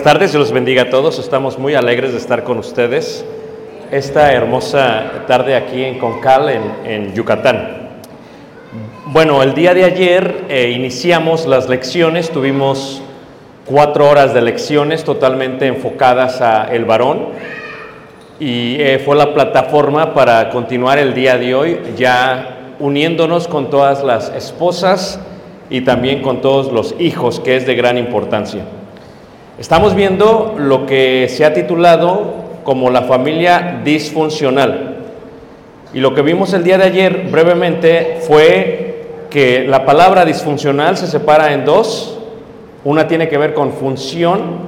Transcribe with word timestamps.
buenas 0.00 0.14
tardes, 0.14 0.32
Dios 0.32 0.40
los 0.40 0.52
bendiga 0.52 0.84
a 0.84 0.88
todos. 0.88 1.18
Estamos 1.18 1.58
muy 1.58 1.74
alegres 1.74 2.12
de 2.12 2.16
estar 2.16 2.42
con 2.42 2.56
ustedes 2.56 3.22
esta 3.90 4.32
hermosa 4.32 5.26
tarde 5.26 5.54
aquí 5.54 5.84
en 5.84 5.98
Concal, 5.98 6.48
en, 6.48 6.62
en 6.90 7.12
Yucatán. 7.12 7.90
Bueno, 9.08 9.42
el 9.42 9.52
día 9.52 9.74
de 9.74 9.84
ayer 9.84 10.46
eh, 10.48 10.72
iniciamos 10.74 11.44
las 11.44 11.68
lecciones, 11.68 12.30
tuvimos 12.30 13.02
cuatro 13.66 14.08
horas 14.08 14.32
de 14.32 14.40
lecciones 14.40 15.04
totalmente 15.04 15.66
enfocadas 15.66 16.40
a 16.40 16.64
el 16.72 16.86
varón 16.86 17.26
y 18.38 18.76
eh, 18.80 19.02
fue 19.04 19.16
la 19.16 19.34
plataforma 19.34 20.14
para 20.14 20.48
continuar 20.48 20.98
el 20.98 21.12
día 21.12 21.36
de 21.36 21.54
hoy, 21.54 21.78
ya 21.98 22.72
uniéndonos 22.78 23.46
con 23.48 23.68
todas 23.68 24.02
las 24.02 24.30
esposas 24.30 25.20
y 25.68 25.82
también 25.82 26.22
con 26.22 26.40
todos 26.40 26.72
los 26.72 26.94
hijos, 26.98 27.38
que 27.38 27.56
es 27.56 27.66
de 27.66 27.74
gran 27.74 27.98
importancia. 27.98 28.79
Estamos 29.60 29.94
viendo 29.94 30.54
lo 30.56 30.86
que 30.86 31.28
se 31.28 31.44
ha 31.44 31.52
titulado 31.52 32.32
como 32.64 32.88
la 32.88 33.02
familia 33.02 33.82
disfuncional. 33.84 34.96
Y 35.92 36.00
lo 36.00 36.14
que 36.14 36.22
vimos 36.22 36.54
el 36.54 36.64
día 36.64 36.78
de 36.78 36.84
ayer 36.84 37.28
brevemente 37.30 38.20
fue 38.26 39.04
que 39.28 39.66
la 39.68 39.84
palabra 39.84 40.24
disfuncional 40.24 40.96
se 40.96 41.06
separa 41.06 41.52
en 41.52 41.66
dos. 41.66 42.18
Una 42.84 43.06
tiene 43.06 43.28
que 43.28 43.36
ver 43.36 43.52
con 43.52 43.74
función. 43.74 44.66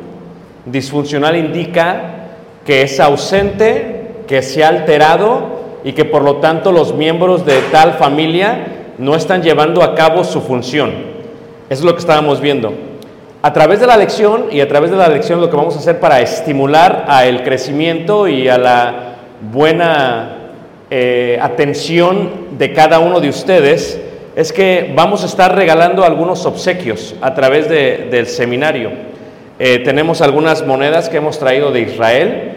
Disfuncional 0.66 1.36
indica 1.36 2.26
que 2.66 2.82
es 2.82 3.00
ausente, 3.00 4.10
que 4.28 4.42
se 4.42 4.62
ha 4.62 4.68
alterado 4.68 5.78
y 5.84 5.92
que 5.92 6.04
por 6.04 6.22
lo 6.22 6.36
tanto 6.36 6.70
los 6.70 6.94
miembros 6.94 7.46
de 7.46 7.62
tal 7.72 7.94
familia 7.94 8.66
no 8.98 9.14
están 9.14 9.42
llevando 9.42 9.82
a 9.82 9.94
cabo 9.94 10.22
su 10.22 10.42
función. 10.42 10.90
Eso 11.70 11.80
es 11.80 11.82
lo 11.82 11.94
que 11.94 12.00
estábamos 12.00 12.42
viendo. 12.42 12.91
A 13.44 13.52
través 13.52 13.80
de 13.80 13.86
la 13.88 13.96
lección 13.96 14.46
y 14.52 14.60
a 14.60 14.68
través 14.68 14.90
de 14.92 14.96
la 14.96 15.08
lección 15.08 15.40
lo 15.40 15.50
que 15.50 15.56
vamos 15.56 15.74
a 15.74 15.80
hacer 15.80 15.98
para 15.98 16.20
estimular 16.20 17.06
a 17.08 17.26
el 17.26 17.42
crecimiento 17.42 18.28
y 18.28 18.48
a 18.48 18.56
la 18.56 18.94
buena 19.52 20.36
eh, 20.90 21.38
atención 21.42 22.30
de 22.56 22.72
cada 22.72 23.00
uno 23.00 23.18
de 23.18 23.28
ustedes 23.28 24.00
es 24.36 24.52
que 24.52 24.92
vamos 24.94 25.24
a 25.24 25.26
estar 25.26 25.54
regalando 25.56 26.04
algunos 26.04 26.46
obsequios 26.46 27.16
a 27.20 27.34
través 27.34 27.68
de- 27.68 28.08
del 28.10 28.26
seminario. 28.28 28.90
Eh, 29.58 29.80
tenemos 29.80 30.20
algunas 30.22 30.64
monedas 30.64 31.08
que 31.08 31.16
hemos 31.16 31.38
traído 31.38 31.72
de 31.72 31.80
Israel 31.80 32.52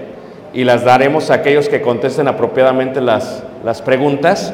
y 0.54 0.64
las 0.66 0.86
daremos 0.86 1.32
a 1.32 1.36
aquellos 1.36 1.68
que 1.68 1.82
contesten 1.82 2.28
apropiadamente 2.28 3.02
las, 3.02 3.44
las 3.64 3.82
preguntas. 3.82 4.54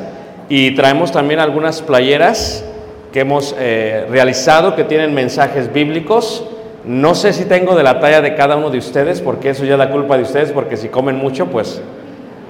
Y 0.49 0.71
traemos 0.75 1.11
también 1.11 1.39
algunas 1.39 1.81
playeras 1.81 2.63
que 3.11 3.21
hemos 3.21 3.55
eh, 3.59 4.07
realizado 4.09 4.75
que 4.75 4.83
tienen 4.83 5.13
mensajes 5.13 5.71
bíblicos. 5.71 6.45
No 6.85 7.13
sé 7.13 7.33
si 7.33 7.45
tengo 7.45 7.75
de 7.75 7.83
la 7.83 7.99
talla 7.99 8.21
de 8.21 8.35
cada 8.35 8.55
uno 8.55 8.69
de 8.69 8.77
ustedes, 8.77 9.21
porque 9.21 9.49
eso 9.49 9.65
ya 9.65 9.73
es 9.73 9.79
la 9.79 9.91
culpa 9.91 10.17
de 10.17 10.23
ustedes, 10.23 10.51
porque 10.51 10.77
si 10.77 10.89
comen 10.89 11.17
mucho, 11.17 11.47
pues 11.47 11.81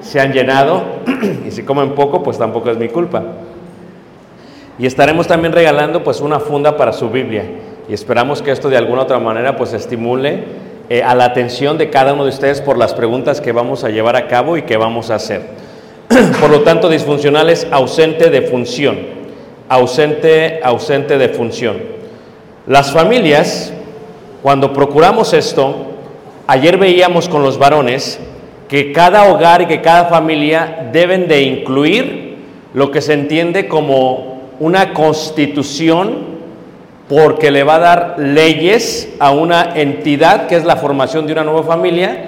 se 0.01 0.19
han 0.19 0.33
llenado, 0.33 0.83
y 1.47 1.51
si 1.51 1.63
comen 1.63 1.94
poco, 1.94 2.23
pues 2.23 2.38
tampoco 2.38 2.69
es 2.69 2.77
mi 2.77 2.89
culpa. 2.89 3.23
Y 4.79 4.85
estaremos 4.85 5.27
también 5.27 5.53
regalando 5.53 6.03
pues 6.03 6.22
una 6.22 6.39
funda 6.39 6.78
para 6.78 6.93
su 6.93 7.09
Biblia. 7.09 7.43
Y 7.89 7.93
esperamos 7.93 8.41
que 8.41 8.51
esto 8.51 8.69
de 8.69 8.78
alguna 8.78 9.01
otra 9.03 9.19
manera 9.19 9.57
pues 9.57 9.73
estimule 9.73 10.43
eh, 10.89 11.03
a 11.03 11.13
la 11.13 11.25
atención 11.25 11.78
de 11.78 11.89
cada 11.89 12.13
uno 12.13 12.23
de 12.23 12.29
ustedes 12.29 12.61
por 12.61 12.78
las 12.78 12.93
preguntas 12.93 13.41
que 13.41 13.51
vamos 13.51 13.83
a 13.83 13.89
llevar 13.89 14.16
a 14.16 14.28
cabo 14.28 14.57
y 14.57 14.63
que 14.63 14.78
vamos 14.78 15.11
a 15.11 15.16
hacer. 15.16 15.41
por 16.39 16.49
lo 16.49 16.61
tanto, 16.61 16.89
disfuncional 16.89 17.49
es 17.49 17.67
ausente 17.72 18.29
de 18.29 18.41
función. 18.43 19.20
Ausente, 19.71 20.59
ausente 20.65 21.17
de 21.17 21.29
función. 21.29 21.77
Las 22.67 22.91
familias, 22.91 23.72
cuando 24.43 24.73
procuramos 24.73 25.31
esto, 25.31 25.73
ayer 26.46 26.78
veíamos 26.78 27.29
con 27.29 27.41
los 27.41 27.57
varones 27.57 28.19
que 28.67 28.91
cada 28.91 29.31
hogar 29.31 29.61
y 29.61 29.67
que 29.67 29.79
cada 29.79 30.09
familia 30.09 30.90
deben 30.91 31.29
de 31.29 31.43
incluir 31.43 32.35
lo 32.73 32.91
que 32.91 32.99
se 32.99 33.13
entiende 33.13 33.69
como 33.69 34.41
una 34.59 34.91
constitución 34.91 36.17
porque 37.07 37.49
le 37.49 37.63
va 37.63 37.75
a 37.75 37.79
dar 37.79 38.16
leyes 38.17 39.07
a 39.19 39.31
una 39.31 39.72
entidad 39.75 40.47
que 40.47 40.57
es 40.57 40.66
la 40.66 40.75
formación 40.75 41.28
de 41.28 41.31
una 41.31 41.46
nueva 41.46 41.63
familia 41.63 42.25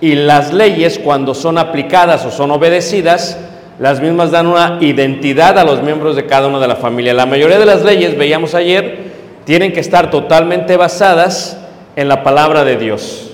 y 0.00 0.16
las 0.16 0.52
leyes 0.52 0.98
cuando 0.98 1.34
son 1.34 1.56
aplicadas 1.56 2.26
o 2.26 2.32
son 2.32 2.50
obedecidas, 2.50 3.38
las 3.80 3.98
mismas 3.98 4.30
dan 4.30 4.46
una 4.46 4.76
identidad 4.82 5.58
a 5.58 5.64
los 5.64 5.82
miembros 5.82 6.14
de 6.14 6.26
cada 6.26 6.48
una 6.48 6.60
de 6.60 6.68
la 6.68 6.76
familia. 6.76 7.14
La 7.14 7.24
mayoría 7.24 7.58
de 7.58 7.64
las 7.64 7.82
leyes, 7.82 8.16
veíamos 8.16 8.54
ayer, 8.54 9.10
tienen 9.46 9.72
que 9.72 9.80
estar 9.80 10.10
totalmente 10.10 10.76
basadas 10.76 11.58
en 11.96 12.06
la 12.06 12.22
palabra 12.22 12.62
de 12.62 12.76
Dios. 12.76 13.30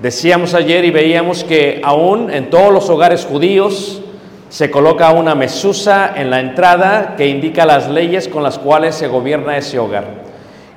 Decíamos 0.00 0.54
ayer 0.54 0.86
y 0.86 0.90
veíamos 0.90 1.44
que 1.44 1.82
aún 1.84 2.30
en 2.30 2.48
todos 2.48 2.72
los 2.72 2.88
hogares 2.88 3.26
judíos 3.26 4.00
se 4.48 4.70
coloca 4.70 5.10
una 5.10 5.34
mesusa 5.34 6.14
en 6.16 6.30
la 6.30 6.40
entrada 6.40 7.14
que 7.18 7.26
indica 7.26 7.66
las 7.66 7.90
leyes 7.90 8.26
con 8.26 8.42
las 8.42 8.58
cuales 8.58 8.94
se 8.94 9.06
gobierna 9.06 9.58
ese 9.58 9.78
hogar. 9.78 10.06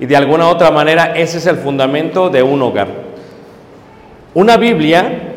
Y 0.02 0.06
de 0.06 0.18
alguna 0.18 0.50
otra 0.50 0.70
manera 0.70 1.14
ese 1.16 1.38
es 1.38 1.46
el 1.46 1.56
fundamento 1.56 2.30
de 2.30 2.44
un 2.44 2.62
hogar. 2.62 2.90
Una 4.34 4.58
Biblia 4.58 5.34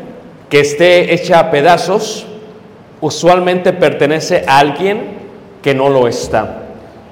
que 0.49 0.59
esté 0.59 1.13
hecha 1.13 1.39
a 1.39 1.51
pedazos 1.51 2.27
usualmente 3.01 3.73
pertenece 3.73 4.45
a 4.47 4.59
alguien 4.59 5.01
que 5.61 5.73
no 5.73 5.89
lo 5.89 6.07
está. 6.07 6.63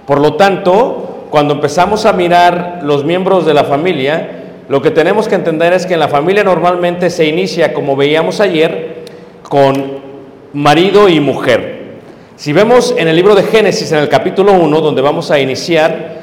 Por 0.05 0.19
lo 0.19 0.35
tanto, 0.35 1.25
cuando 1.29 1.55
empezamos 1.55 2.05
a 2.05 2.13
mirar 2.13 2.79
los 2.83 3.03
miembros 3.03 3.45
de 3.45 3.53
la 3.53 3.63
familia, 3.63 4.39
lo 4.69 4.81
que 4.81 4.91
tenemos 4.91 5.27
que 5.27 5.35
entender 5.35 5.73
es 5.73 5.85
que 5.85 5.95
en 5.95 5.99
la 5.99 6.07
familia 6.07 6.43
normalmente 6.43 7.09
se 7.09 7.25
inicia, 7.25 7.73
como 7.73 7.95
veíamos 7.95 8.39
ayer, 8.39 9.03
con 9.43 9.99
marido 10.53 11.09
y 11.09 11.19
mujer. 11.19 11.79
Si 12.35 12.53
vemos 12.53 12.93
en 12.97 13.07
el 13.07 13.15
libro 13.15 13.35
de 13.35 13.43
Génesis, 13.43 13.91
en 13.91 13.99
el 13.99 14.09
capítulo 14.09 14.53
1, 14.53 14.81
donde 14.81 15.01
vamos 15.01 15.29
a 15.31 15.39
iniciar, 15.39 16.19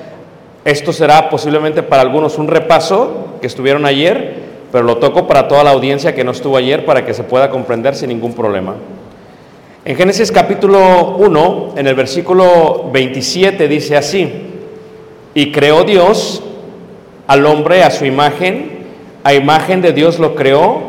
esto 0.65 0.93
será 0.93 1.29
posiblemente 1.29 1.83
para 1.83 2.03
algunos 2.03 2.39
un 2.39 2.49
repaso 2.49 3.37
que 3.41 3.47
estuvieron 3.47 3.85
ayer, 3.85 4.35
pero 4.73 4.85
lo 4.85 4.97
toco 4.97 5.27
para 5.27 5.47
toda 5.47 5.63
la 5.63 5.71
audiencia 5.71 6.15
que 6.15 6.25
no 6.25 6.33
estuvo 6.33 6.57
ayer 6.57 6.85
para 6.85 7.05
que 7.05 7.15
se 7.15 7.23
pueda 7.23 7.51
comprender 7.51 7.95
sin 7.95 8.09
ningún 8.09 8.33
problema. 8.33 8.75
En 9.87 9.95
Génesis 9.95 10.33
capítulo 10.33 11.15
1, 11.17 11.75
en 11.77 11.87
el 11.87 11.95
versículo 11.95 12.91
27 12.93 13.69
dice 13.69 13.97
así, 13.97 14.29
y 15.33 15.53
creó 15.53 15.85
Dios 15.85 16.43
al 17.29 17.47
hombre 17.47 17.85
a 17.85 17.93
su 17.93 18.05
imagen, 18.05 18.81
a 19.23 19.33
imagen 19.33 19.81
de 19.83 19.93
Dios 19.93 20.19
lo 20.19 20.35
creó, 20.35 20.81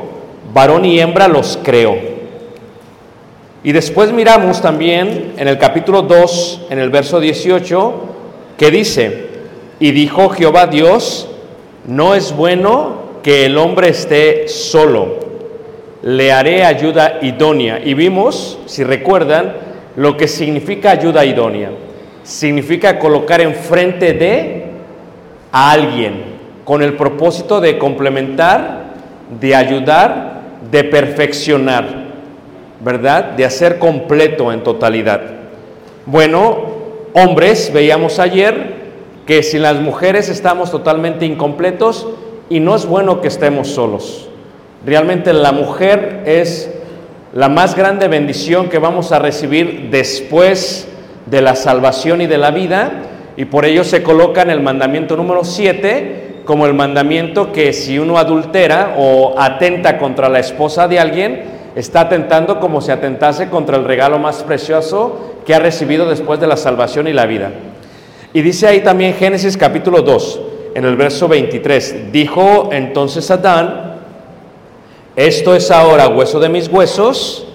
varón 0.52 0.84
y 0.84 1.00
hembra 1.00 1.28
los 1.28 1.60
creó. 1.62 1.96
Y 3.64 3.72
después 3.72 4.12
miramos 4.12 4.64
también 4.64 5.34
en 5.38 5.48
el 5.48 5.60
capítulo 5.60 6.02
2, 6.02 6.62
en 6.72 6.80
el 6.80 6.90
verso 6.90 7.20
18, 7.20 7.94
que 8.58 8.72
dice, 8.72 9.28
y 9.80 9.92
dijo 9.92 10.30
Jehová 10.30 10.66
Dios, 10.66 11.30
no 11.86 12.16
es 12.16 12.36
bueno 12.36 12.94
que 13.22 13.46
el 13.46 13.60
hombre 13.60 13.90
esté 13.90 14.48
solo, 14.48 15.20
le 16.08 16.32
haré 16.32 16.64
ayuda 16.64 17.20
idónea. 17.22 17.82
Y 17.84 17.94
vimos, 17.94 18.58
si 18.66 18.86
recuerdan, 18.86 19.56
lo 19.98 20.16
que 20.16 20.30
significa 20.30 20.92
ayuda 20.92 21.26
idónea. 21.26 21.70
Significa 22.24 22.98
colocar 22.98 23.42
enfrente 23.42 24.14
de 24.14 24.68
a 25.52 25.72
alguien 25.72 26.38
con 26.64 26.82
el 26.82 26.94
propósito 26.94 27.60
de 27.60 27.78
complementar, 27.78 28.86
de 29.38 29.54
ayudar, 29.54 30.44
de 30.72 30.86
perfeccionar, 30.86 31.86
¿verdad? 32.80 33.32
De 33.32 33.44
hacer 33.44 33.78
completo 33.78 34.54
en 34.54 34.64
totalidad. 34.64 35.20
Bueno, 36.06 36.68
hombres, 37.12 37.70
veíamos 37.74 38.20
ayer 38.20 38.78
que 39.26 39.44
sin 39.44 39.62
las 39.62 39.82
mujeres 39.82 40.30
estamos 40.30 40.72
totalmente 40.72 41.26
incompletos 41.26 42.08
y 42.50 42.62
no 42.62 42.78
es 42.78 42.86
bueno 42.86 43.20
que 43.20 43.28
estemos 43.28 43.68
solos. 43.68 44.27
Realmente 44.88 45.34
la 45.34 45.52
mujer 45.52 46.22
es 46.26 46.72
la 47.34 47.50
más 47.50 47.76
grande 47.76 48.08
bendición 48.08 48.70
que 48.70 48.80
vamos 48.80 49.12
a 49.12 49.20
recibir 49.20 49.90
después 49.92 50.88
de 51.26 51.42
la 51.42 51.56
salvación 51.56 52.22
y 52.22 52.26
de 52.26 52.38
la 52.38 52.52
vida 52.52 53.04
y 53.36 53.44
por 53.44 53.66
ello 53.66 53.84
se 53.84 54.02
coloca 54.02 54.44
en 54.44 54.50
el 54.50 54.62
mandamiento 54.62 55.18
número 55.18 55.44
7 55.44 56.44
como 56.46 56.66
el 56.66 56.74
mandamiento 56.74 57.52
que 57.52 57.74
si 57.74 58.00
uno 58.00 58.18
adultera 58.18 58.96
o 58.98 59.36
atenta 59.38 59.98
contra 59.98 60.30
la 60.30 60.40
esposa 60.40 60.88
de 60.88 61.02
alguien, 61.02 61.44
está 61.76 62.00
atentando 62.00 62.62
como 62.62 62.80
si 62.80 62.90
atentase 62.90 63.50
contra 63.50 63.76
el 63.76 63.84
regalo 63.84 64.20
más 64.20 64.42
precioso 64.44 65.36
que 65.46 65.54
ha 65.54 65.60
recibido 65.60 66.08
después 66.08 66.40
de 66.40 66.48
la 66.48 66.56
salvación 66.56 67.10
y 67.10 67.14
la 67.14 67.26
vida. 67.26 67.52
Y 68.32 68.42
dice 68.42 68.68
ahí 68.68 68.80
también 68.80 69.16
Génesis 69.16 69.58
capítulo 69.58 70.02
2, 70.02 70.42
en 70.76 70.86
el 70.86 70.96
verso 70.96 71.28
23, 71.28 72.14
dijo 72.14 72.70
entonces 72.72 73.30
Adán, 73.30 73.87
esto 75.18 75.56
es 75.56 75.72
ahora 75.72 76.10
hueso 76.10 76.40
de 76.40 76.48
mis 76.48 76.68
huesos 76.68 77.48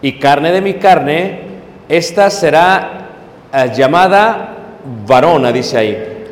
y 0.00 0.20
carne 0.20 0.52
de 0.52 0.60
mi 0.60 0.74
carne, 0.74 1.40
esta 1.88 2.30
será 2.30 3.08
eh, 3.52 3.72
llamada 3.74 4.54
varona, 5.04 5.50
dice 5.50 5.78
ahí, 5.78 6.26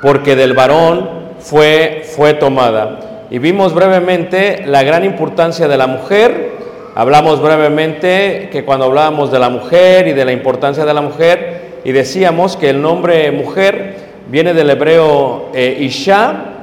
porque 0.00 0.36
del 0.36 0.52
varón 0.52 1.10
fue, 1.40 2.04
fue 2.04 2.34
tomada. 2.34 3.26
Y 3.30 3.40
vimos 3.40 3.74
brevemente 3.74 4.62
la 4.64 4.84
gran 4.84 5.04
importancia 5.04 5.66
de 5.66 5.76
la 5.76 5.88
mujer, 5.88 6.52
hablamos 6.94 7.42
brevemente 7.42 8.48
que 8.52 8.64
cuando 8.64 8.84
hablábamos 8.84 9.32
de 9.32 9.40
la 9.40 9.48
mujer 9.48 10.06
y 10.06 10.12
de 10.12 10.24
la 10.24 10.30
importancia 10.30 10.84
de 10.84 10.94
la 10.94 11.02
mujer, 11.02 11.80
y 11.82 11.90
decíamos 11.90 12.56
que 12.56 12.70
el 12.70 12.80
nombre 12.80 13.32
mujer 13.32 13.96
viene 14.28 14.54
del 14.54 14.70
hebreo 14.70 15.48
eh, 15.52 15.78
Isha, 15.80 16.57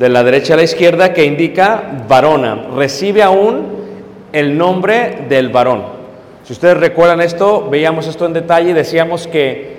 de 0.00 0.08
la 0.08 0.24
derecha 0.24 0.54
a 0.54 0.56
la 0.56 0.62
izquierda, 0.62 1.12
que 1.12 1.26
indica 1.26 1.82
varona. 2.08 2.68
Recibe 2.74 3.22
aún 3.22 3.66
el 4.32 4.56
nombre 4.56 5.26
del 5.28 5.50
varón. 5.50 5.82
Si 6.42 6.54
ustedes 6.54 6.78
recuerdan 6.78 7.20
esto, 7.20 7.68
veíamos 7.70 8.06
esto 8.06 8.24
en 8.24 8.32
detalle 8.32 8.70
y 8.70 8.72
decíamos 8.72 9.26
que 9.26 9.76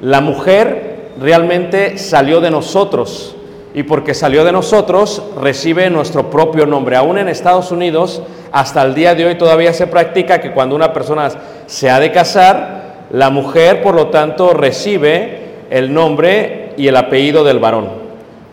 la 0.00 0.22
mujer 0.22 1.10
realmente 1.20 1.98
salió 1.98 2.40
de 2.40 2.50
nosotros 2.50 3.36
y 3.74 3.82
porque 3.82 4.14
salió 4.14 4.44
de 4.44 4.52
nosotros 4.52 5.22
recibe 5.38 5.90
nuestro 5.90 6.30
propio 6.30 6.64
nombre. 6.64 6.96
Aún 6.96 7.18
en 7.18 7.28
Estados 7.28 7.70
Unidos, 7.70 8.22
hasta 8.52 8.82
el 8.82 8.94
día 8.94 9.14
de 9.14 9.26
hoy 9.26 9.34
todavía 9.34 9.74
se 9.74 9.86
practica 9.86 10.40
que 10.40 10.52
cuando 10.52 10.74
una 10.74 10.94
persona 10.94 11.30
se 11.66 11.90
ha 11.90 12.00
de 12.00 12.10
casar, 12.12 13.08
la 13.10 13.28
mujer, 13.28 13.82
por 13.82 13.94
lo 13.94 14.06
tanto, 14.06 14.54
recibe 14.54 15.66
el 15.68 15.92
nombre 15.92 16.72
y 16.78 16.88
el 16.88 16.96
apellido 16.96 17.44
del 17.44 17.58
varón. 17.58 17.99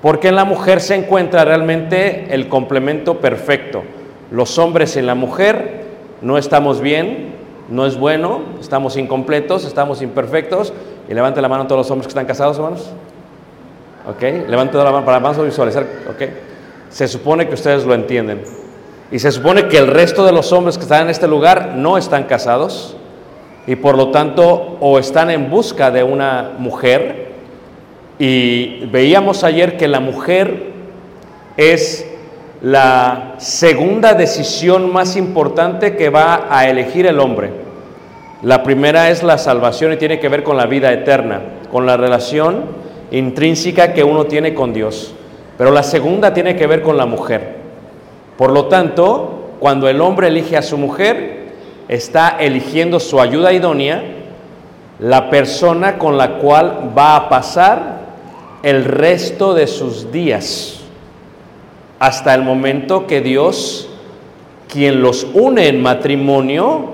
Porque 0.07 0.29
en 0.29 0.37
la 0.37 0.45
mujer 0.45 0.79
se 0.79 0.95
encuentra 0.95 1.43
realmente 1.43 2.33
el 2.33 2.47
complemento 2.47 3.17
perfecto. 3.17 3.83
Los 4.31 4.57
hombres 4.57 4.95
y 4.95 5.01
la 5.01 5.15
mujer 5.15 5.83
no 6.21 6.37
estamos 6.37 6.79
bien, 6.79 7.33
no 7.67 7.85
es 7.85 7.97
bueno, 7.97 8.39
estamos 8.61 8.95
incompletos, 8.95 9.65
estamos 9.65 10.01
imperfectos. 10.01 10.71
Y 11.09 11.13
levante 11.13 11.41
la 11.41 11.49
mano 11.49 11.67
todos 11.67 11.79
los 11.79 11.91
hombres 11.91 12.07
que 12.07 12.11
están 12.11 12.25
casados, 12.25 12.55
hermanos. 12.55 12.89
¿Ok? 14.09 14.47
Levante 14.47 14.77
la 14.77 14.85
mano 14.85 15.03
para 15.03 15.19
más 15.19 15.43
visualizar. 15.43 15.85
¿Ok? 16.09 16.29
Se 16.89 17.05
supone 17.09 17.45
que 17.49 17.55
ustedes 17.55 17.83
lo 17.83 17.93
entienden. 17.93 18.43
Y 19.11 19.19
se 19.19 19.29
supone 19.29 19.67
que 19.67 19.77
el 19.77 19.87
resto 19.87 20.25
de 20.25 20.31
los 20.31 20.53
hombres 20.53 20.77
que 20.77 20.83
están 20.83 21.01
en 21.01 21.09
este 21.09 21.27
lugar 21.27 21.73
no 21.75 21.97
están 21.97 22.23
casados 22.23 22.95
y 23.67 23.75
por 23.75 23.97
lo 23.97 24.11
tanto 24.11 24.77
o 24.79 24.99
están 24.99 25.31
en 25.31 25.49
busca 25.49 25.91
de 25.91 26.03
una 26.03 26.53
mujer. 26.59 27.26
Y 28.19 28.85
veíamos 28.91 29.43
ayer 29.43 29.77
que 29.77 29.87
la 29.87 29.99
mujer 29.99 30.71
es 31.55 32.05
la 32.61 33.35
segunda 33.37 34.13
decisión 34.13 34.91
más 34.91 35.15
importante 35.15 35.95
que 35.95 36.09
va 36.09 36.47
a 36.49 36.67
elegir 36.67 37.05
el 37.05 37.19
hombre. 37.19 37.51
La 38.41 38.63
primera 38.63 39.09
es 39.09 39.23
la 39.23 39.37
salvación 39.37 39.93
y 39.93 39.97
tiene 39.97 40.19
que 40.19 40.29
ver 40.29 40.43
con 40.43 40.57
la 40.57 40.65
vida 40.65 40.91
eterna, 40.91 41.41
con 41.71 41.85
la 41.85 41.97
relación 41.97 42.65
intrínseca 43.11 43.93
que 43.93 44.03
uno 44.03 44.25
tiene 44.25 44.53
con 44.53 44.73
Dios. 44.73 45.13
Pero 45.57 45.71
la 45.71 45.83
segunda 45.83 46.33
tiene 46.33 46.55
que 46.55 46.67
ver 46.67 46.81
con 46.81 46.97
la 46.97 47.05
mujer. 47.05 47.57
Por 48.37 48.51
lo 48.51 48.65
tanto, 48.65 49.51
cuando 49.59 49.87
el 49.89 50.01
hombre 50.01 50.27
elige 50.27 50.57
a 50.57 50.61
su 50.61 50.77
mujer, 50.77 51.47
está 51.87 52.37
eligiendo 52.39 52.99
su 52.99 53.19
ayuda 53.19 53.53
idónea, 53.53 54.03
la 54.99 55.29
persona 55.29 55.97
con 55.97 56.17
la 56.17 56.37
cual 56.37 56.91
va 56.97 57.15
a 57.15 57.29
pasar 57.29 58.06
el 58.63 58.85
resto 58.85 59.53
de 59.53 59.67
sus 59.67 60.11
días, 60.11 60.81
hasta 61.99 62.33
el 62.33 62.43
momento 62.43 63.07
que 63.07 63.21
Dios, 63.21 63.89
quien 64.71 65.01
los 65.01 65.25
une 65.33 65.67
en 65.67 65.81
matrimonio, 65.81 66.89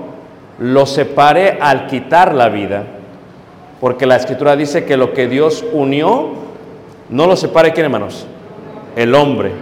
los 0.58 0.90
separe 0.90 1.58
al 1.60 1.86
quitar 1.86 2.34
la 2.34 2.48
vida. 2.48 2.84
Porque 3.80 4.06
la 4.06 4.16
escritura 4.16 4.56
dice 4.56 4.84
que 4.84 4.96
lo 4.96 5.12
que 5.12 5.28
Dios 5.28 5.64
unió, 5.72 6.30
no 7.10 7.26
lo 7.26 7.36
separe 7.36 7.72
quién 7.72 7.86
hermanos, 7.86 8.26
el 8.96 9.14
hombre. 9.14 9.52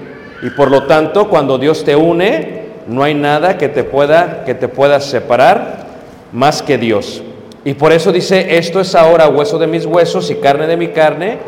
Y 0.43 0.51
por 0.51 0.71
lo 0.71 0.85
tanto, 0.85 1.29
cuando 1.29 1.59
Dios 1.59 1.85
te 1.85 1.97
une, 1.97 2.63
no 2.87 3.03
hay 3.03 3.15
nada 3.15 3.59
que 3.59 3.69
te 3.69 3.85
pueda 3.85 4.45
que 4.45 4.55
te 4.55 4.69
pueda 4.69 5.01
separar 5.01 5.87
más 6.33 6.63
que 6.63 6.79
Dios. 6.79 7.23
Y 7.65 7.75
por 7.75 7.93
eso 7.93 8.11
dice, 8.11 8.57
esto 8.57 8.81
es 8.81 8.95
ahora 8.95 9.29
hueso 9.29 9.59
de 9.59 9.69
mis 9.69 9.87
huesos 9.87 10.31
y 10.31 10.37
carne 10.37 10.67
de 10.67 10.77
mi 10.77 10.89
carne, 10.89 11.39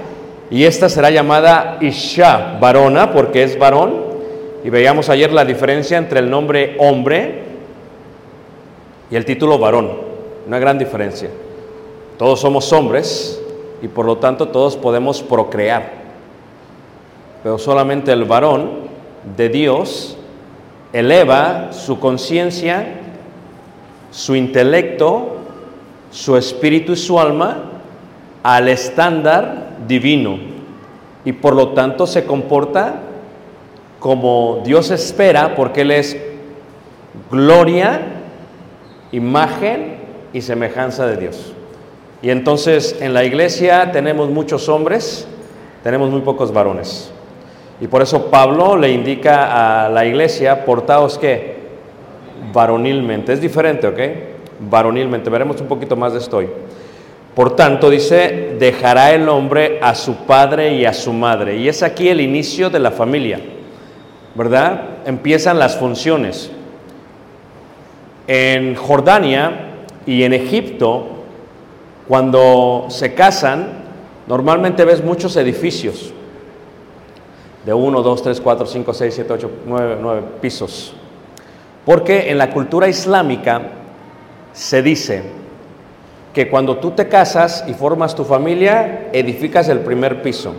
y 0.50 0.64
esta 0.64 0.88
será 0.88 1.10
llamada 1.10 1.78
Isha, 1.80 2.58
varona, 2.60 3.12
porque 3.12 3.42
es 3.42 3.58
varón. 3.58 4.14
Y 4.62 4.70
veíamos 4.70 5.08
ayer 5.08 5.32
la 5.32 5.44
diferencia 5.44 5.98
entre 5.98 6.20
el 6.20 6.30
nombre 6.30 6.76
hombre 6.78 7.42
y 9.10 9.16
el 9.16 9.24
título 9.24 9.58
varón. 9.58 9.92
Una 10.46 10.58
gran 10.58 10.78
diferencia. 10.78 11.30
Todos 12.18 12.40
somos 12.40 12.72
hombres 12.72 13.42
y 13.82 13.88
por 13.88 14.06
lo 14.06 14.18
tanto 14.18 14.48
todos 14.48 14.76
podemos 14.76 15.22
procrear. 15.22 15.92
Pero 17.42 17.58
solamente 17.58 18.12
el 18.12 18.24
varón 18.24 18.70
de 19.36 19.48
Dios 19.48 20.16
eleva 20.92 21.72
su 21.72 21.98
conciencia, 21.98 23.00
su 24.10 24.36
intelecto, 24.36 25.36
su 26.10 26.36
espíritu 26.36 26.92
y 26.92 26.96
su 26.96 27.18
alma 27.18 27.64
al 28.42 28.68
estándar 28.68 29.73
divino 29.86 30.38
y 31.24 31.32
por 31.32 31.54
lo 31.54 31.70
tanto 31.70 32.06
se 32.06 32.24
comporta 32.24 33.00
como 33.98 34.62
Dios 34.64 34.90
espera 34.90 35.54
porque 35.54 35.80
Él 35.82 35.90
es 35.90 36.16
gloria, 37.30 38.00
imagen 39.12 39.96
y 40.32 40.42
semejanza 40.42 41.06
de 41.06 41.16
Dios. 41.16 41.52
Y 42.20 42.30
entonces 42.30 42.96
en 43.00 43.14
la 43.14 43.24
iglesia 43.24 43.92
tenemos 43.92 44.30
muchos 44.30 44.68
hombres, 44.68 45.26
tenemos 45.82 46.10
muy 46.10 46.20
pocos 46.20 46.52
varones. 46.52 47.10
Y 47.80 47.86
por 47.86 48.02
eso 48.02 48.26
Pablo 48.30 48.76
le 48.76 48.90
indica 48.90 49.84
a 49.84 49.88
la 49.88 50.04
iglesia, 50.06 50.64
portaos 50.64 51.18
que 51.18 51.54
varonilmente. 52.52 53.32
Es 53.32 53.40
diferente, 53.40 53.86
¿ok? 53.86 53.98
Varonilmente. 54.70 55.28
Veremos 55.28 55.60
un 55.60 55.66
poquito 55.66 55.96
más 55.96 56.12
de 56.12 56.18
esto 56.20 56.38
hoy. 56.38 56.48
Por 57.34 57.56
tanto, 57.56 57.90
dice, 57.90 58.56
dejará 58.60 59.12
el 59.12 59.28
hombre 59.28 59.80
a 59.82 59.94
su 59.94 60.14
padre 60.18 60.74
y 60.74 60.84
a 60.84 60.92
su 60.92 61.12
madre. 61.12 61.56
Y 61.56 61.68
es 61.68 61.82
aquí 61.82 62.08
el 62.08 62.20
inicio 62.20 62.70
de 62.70 62.78
la 62.78 62.92
familia, 62.92 63.40
¿verdad? 64.36 64.82
Empiezan 65.04 65.58
las 65.58 65.76
funciones. 65.76 66.52
En 68.28 68.76
Jordania 68.76 69.72
y 70.06 70.22
en 70.22 70.32
Egipto, 70.32 71.08
cuando 72.06 72.86
se 72.88 73.14
casan, 73.14 73.84
normalmente 74.28 74.84
ves 74.84 75.02
muchos 75.02 75.36
edificios 75.36 76.12
de 77.66 77.74
1, 77.74 78.02
2, 78.02 78.22
3, 78.22 78.40
4, 78.40 78.66
5, 78.66 78.94
6, 78.94 79.14
7, 79.14 79.32
8, 79.32 79.50
9, 79.66 79.98
9 80.00 80.22
pisos. 80.40 80.94
Porque 81.84 82.30
en 82.30 82.38
la 82.38 82.50
cultura 82.50 82.88
islámica 82.88 83.60
se 84.52 84.82
dice 84.82 85.43
que 86.34 86.48
cuando 86.50 86.78
tú 86.78 86.90
te 86.90 87.08
casas 87.08 87.64
y 87.68 87.74
formas 87.74 88.16
tu 88.16 88.24
familia, 88.24 89.08
edificas 89.12 89.68
el 89.68 89.78
primer 89.78 90.20
piso. 90.20 90.52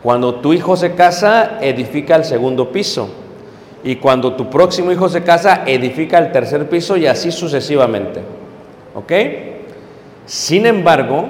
Cuando 0.00 0.36
tu 0.36 0.52
hijo 0.52 0.76
se 0.76 0.94
casa, 0.94 1.58
edifica 1.60 2.14
el 2.14 2.24
segundo 2.24 2.70
piso. 2.70 3.10
Y 3.82 3.96
cuando 3.96 4.34
tu 4.34 4.48
próximo 4.48 4.92
hijo 4.92 5.08
se 5.08 5.24
casa, 5.24 5.64
edifica 5.66 6.18
el 6.18 6.30
tercer 6.30 6.68
piso 6.68 6.96
y 6.96 7.06
así 7.06 7.32
sucesivamente. 7.32 8.20
¿Ok? 8.94 9.12
Sin 10.24 10.66
embargo, 10.66 11.28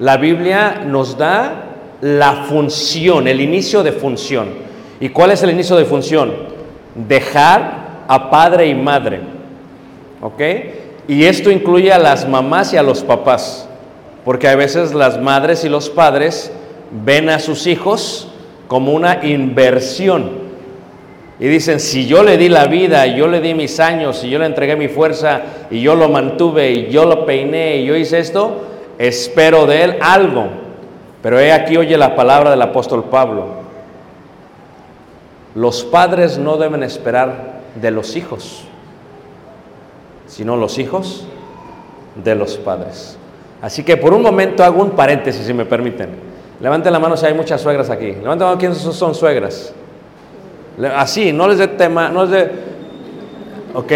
la 0.00 0.16
Biblia 0.16 0.82
nos 0.84 1.16
da 1.16 1.76
la 2.00 2.44
función, 2.48 3.28
el 3.28 3.40
inicio 3.40 3.84
de 3.84 3.92
función. 3.92 4.48
¿Y 4.98 5.10
cuál 5.10 5.30
es 5.30 5.42
el 5.44 5.50
inicio 5.50 5.76
de 5.76 5.84
función? 5.84 6.32
Dejar 6.94 8.04
a 8.08 8.30
padre 8.30 8.66
y 8.66 8.74
madre. 8.74 9.20
¿Ok? 10.20 10.40
Y 11.06 11.24
esto 11.24 11.50
incluye 11.50 11.92
a 11.92 11.98
las 11.98 12.28
mamás 12.28 12.72
y 12.72 12.76
a 12.76 12.82
los 12.82 13.02
papás, 13.02 13.68
porque 14.24 14.48
a 14.48 14.56
veces 14.56 14.94
las 14.94 15.20
madres 15.20 15.64
y 15.64 15.68
los 15.68 15.90
padres 15.90 16.50
ven 17.04 17.28
a 17.28 17.38
sus 17.38 17.66
hijos 17.66 18.28
como 18.68 18.92
una 18.92 19.24
inversión. 19.24 20.44
Y 21.40 21.48
dicen, 21.48 21.80
si 21.80 22.06
yo 22.06 22.22
le 22.22 22.38
di 22.38 22.48
la 22.48 22.66
vida, 22.66 23.06
yo 23.06 23.26
le 23.26 23.40
di 23.40 23.54
mis 23.54 23.80
años, 23.80 24.22
y 24.24 24.30
yo 24.30 24.38
le 24.38 24.46
entregué 24.46 24.76
mi 24.76 24.88
fuerza, 24.88 25.42
y 25.70 25.80
yo 25.80 25.94
lo 25.94 26.08
mantuve, 26.08 26.70
y 26.70 26.90
yo 26.90 27.04
lo 27.04 27.26
peiné, 27.26 27.78
y 27.78 27.86
yo 27.86 27.96
hice 27.96 28.20
esto, 28.20 28.62
espero 28.98 29.66
de 29.66 29.82
él 29.82 29.96
algo. 30.00 30.46
Pero 31.22 31.40
he 31.40 31.52
aquí 31.52 31.76
oye 31.76 31.98
la 31.98 32.14
palabra 32.14 32.50
del 32.50 32.62
apóstol 32.62 33.04
Pablo. 33.04 33.46
Los 35.54 35.84
padres 35.84 36.38
no 36.38 36.56
deben 36.56 36.82
esperar 36.82 37.62
de 37.80 37.90
los 37.90 38.16
hijos, 38.16 38.64
sino 40.34 40.56
los 40.56 40.78
hijos 40.78 41.24
de 42.24 42.34
los 42.34 42.56
padres. 42.56 43.16
Así 43.62 43.84
que 43.84 43.96
por 43.96 44.12
un 44.12 44.20
momento 44.20 44.64
hago 44.64 44.82
un 44.82 44.90
paréntesis, 44.90 45.46
si 45.46 45.54
me 45.54 45.64
permiten. 45.64 46.08
Levanten 46.60 46.92
la 46.92 46.98
mano 46.98 47.16
si 47.16 47.24
hay 47.24 47.34
muchas 47.34 47.60
suegras 47.60 47.88
aquí. 47.88 48.06
Levanten 48.06 48.40
la 48.40 48.46
mano 48.46 48.58
quiénes 48.58 48.78
son 48.78 49.14
suegras. 49.14 49.72
Así, 50.96 51.32
no 51.32 51.46
les 51.46 51.58
dé 51.58 51.68
tema, 51.68 52.08
no 52.08 52.24
les 52.24 52.30
dé... 52.32 52.50
¿Ok? 53.74 53.92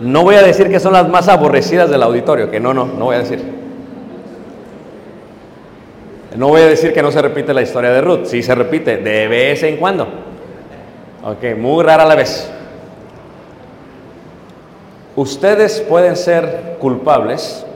No 0.00 0.22
voy 0.22 0.34
a 0.34 0.42
decir 0.42 0.68
que 0.68 0.78
son 0.78 0.92
las 0.92 1.08
más 1.08 1.26
aborrecidas 1.28 1.88
del 1.90 2.02
auditorio, 2.02 2.50
que 2.50 2.60
no, 2.60 2.74
no, 2.74 2.84
no 2.84 3.06
voy 3.06 3.16
a 3.16 3.20
decir. 3.20 3.40
No 6.36 6.48
voy 6.48 6.60
a 6.60 6.66
decir 6.66 6.92
que 6.92 7.00
no 7.00 7.10
se 7.10 7.22
repite 7.22 7.54
la 7.54 7.62
historia 7.62 7.90
de 7.90 8.02
Ruth, 8.02 8.26
sí 8.26 8.42
se 8.42 8.54
repite 8.54 8.98
de 8.98 9.28
vez 9.28 9.62
en 9.62 9.78
cuando. 9.78 10.06
Ok, 11.24 11.56
muy 11.56 11.82
rara 11.82 12.04
la 12.04 12.14
vez. 12.14 12.59
Ustedes 15.20 15.82
pueden 15.82 16.16
ser 16.16 16.78
culpables 16.80 17.66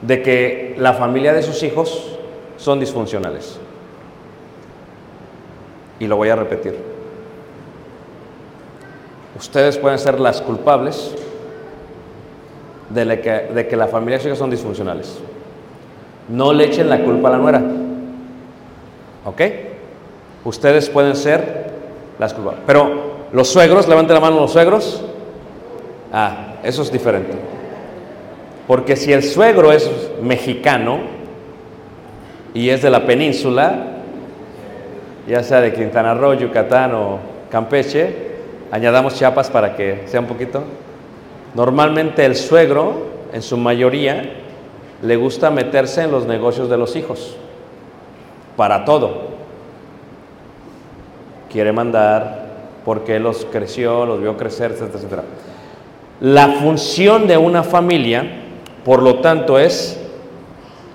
de 0.00 0.22
que 0.22 0.74
la 0.78 0.94
familia 0.94 1.34
de 1.34 1.42
sus 1.42 1.62
hijos 1.62 2.16
son 2.56 2.80
disfuncionales. 2.80 3.58
Y 5.98 6.06
lo 6.06 6.16
voy 6.16 6.30
a 6.30 6.36
repetir. 6.36 6.78
Ustedes 9.38 9.76
pueden 9.76 9.98
ser 9.98 10.18
las 10.18 10.40
culpables 10.40 11.14
de, 12.88 13.20
que, 13.20 13.30
de 13.30 13.68
que 13.68 13.76
la 13.76 13.88
familia 13.88 14.16
de 14.16 14.20
sus 14.20 14.28
hijos 14.28 14.38
son 14.38 14.50
disfuncionales. 14.50 15.18
No 16.30 16.54
le 16.54 16.64
echen 16.64 16.88
la 16.88 17.04
culpa 17.04 17.28
a 17.28 17.32
la 17.32 17.36
nuera. 17.36 17.62
¿Ok? 19.26 19.42
Ustedes 20.46 20.88
pueden 20.88 21.16
ser 21.16 21.66
las 22.18 22.32
culpables. 22.32 22.62
Pero 22.66 23.13
los 23.34 23.48
suegros, 23.48 23.88
levanten 23.88 24.14
la 24.14 24.20
mano 24.20 24.36
los 24.36 24.52
suegros. 24.52 25.02
Ah, 26.12 26.54
eso 26.62 26.82
es 26.82 26.92
diferente. 26.92 27.32
Porque 28.68 28.94
si 28.94 29.12
el 29.12 29.24
suegro 29.24 29.72
es 29.72 29.90
mexicano 30.22 31.00
y 32.54 32.68
es 32.68 32.80
de 32.80 32.90
la 32.90 33.04
península, 33.04 33.86
ya 35.26 35.42
sea 35.42 35.60
de 35.60 35.72
Quintana 35.72 36.14
Roo, 36.14 36.34
Yucatán 36.34 36.94
o 36.94 37.18
Campeche, 37.50 38.14
añadamos 38.70 39.16
Chiapas 39.16 39.50
para 39.50 39.74
que 39.74 40.04
sea 40.06 40.20
un 40.20 40.26
poquito. 40.26 40.62
Normalmente 41.56 42.24
el 42.24 42.36
suegro, 42.36 43.08
en 43.32 43.42
su 43.42 43.56
mayoría, 43.56 44.30
le 45.02 45.16
gusta 45.16 45.50
meterse 45.50 46.02
en 46.02 46.12
los 46.12 46.24
negocios 46.26 46.70
de 46.70 46.76
los 46.76 46.94
hijos, 46.94 47.36
para 48.56 48.84
todo. 48.84 49.34
Quiere 51.50 51.72
mandar 51.72 52.43
porque 52.84 53.18
los 53.18 53.46
creció, 53.46 54.04
los 54.06 54.20
vio 54.20 54.36
crecer, 54.36 54.72
etcétera, 54.72 54.98
etcétera. 54.98 55.22
La 56.20 56.48
función 56.48 57.26
de 57.26 57.36
una 57.36 57.62
familia, 57.62 58.24
por 58.84 59.02
lo 59.02 59.16
tanto, 59.16 59.58
es 59.58 60.00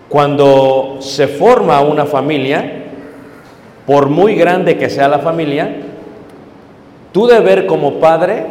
cuando 0.08 0.98
se 1.02 1.28
forma 1.28 1.82
una 1.82 2.06
familia, 2.06 2.86
por 3.86 4.10
muy 4.10 4.36
grande 4.36 4.78
que 4.78 4.90
sea 4.90 5.08
la 5.08 5.20
familia, 5.20 5.78
tu 7.12 7.26
deber 7.26 7.66
como 7.66 8.00
padre 8.00 8.46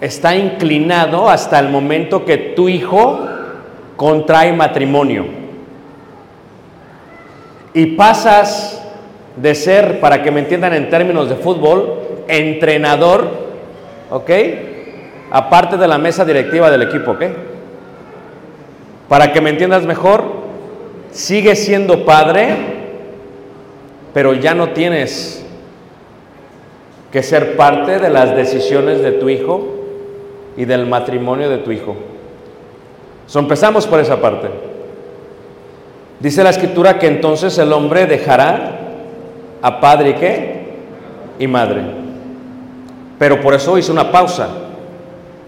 está 0.00 0.34
inclinado 0.34 1.28
hasta 1.28 1.58
el 1.58 1.68
momento 1.68 2.24
que 2.24 2.36
tu 2.36 2.68
hijo 2.68 3.20
contrae 3.96 4.52
matrimonio. 4.52 5.26
Y 7.74 7.86
pasas 7.94 8.71
de 9.36 9.54
ser, 9.54 10.00
para 10.00 10.22
que 10.22 10.30
me 10.30 10.40
entiendan 10.40 10.74
en 10.74 10.90
términos 10.90 11.28
de 11.28 11.36
fútbol, 11.36 11.98
entrenador, 12.28 13.28
¿ok? 14.10 14.30
Aparte 15.30 15.76
de 15.76 15.88
la 15.88 15.98
mesa 15.98 16.24
directiva 16.24 16.70
del 16.70 16.82
equipo, 16.82 17.12
¿ok? 17.12 17.24
Para 19.08 19.32
que 19.32 19.40
me 19.40 19.50
entiendas 19.50 19.84
mejor, 19.84 20.24
sigue 21.10 21.56
siendo 21.56 22.04
padre, 22.04 22.56
pero 24.12 24.34
ya 24.34 24.54
no 24.54 24.70
tienes 24.70 25.44
que 27.10 27.22
ser 27.22 27.56
parte 27.56 27.98
de 27.98 28.08
las 28.08 28.34
decisiones 28.34 29.02
de 29.02 29.12
tu 29.12 29.28
hijo 29.28 29.66
y 30.56 30.64
del 30.64 30.86
matrimonio 30.86 31.48
de 31.48 31.58
tu 31.58 31.72
hijo. 31.72 31.96
So, 33.26 33.38
empezamos 33.38 33.86
por 33.86 34.00
esa 34.00 34.20
parte. 34.20 34.48
Dice 36.20 36.42
la 36.42 36.50
escritura 36.50 36.98
que 36.98 37.06
entonces 37.06 37.56
el 37.58 37.72
hombre 37.72 38.06
dejará 38.06 38.81
a 39.62 39.80
padre 39.80 40.10
y 40.10 40.14
qué? 40.14 40.62
Y 41.38 41.46
madre. 41.46 41.82
Pero 43.18 43.40
por 43.40 43.54
eso 43.54 43.78
hice 43.78 43.92
una 43.92 44.10
pausa. 44.10 44.48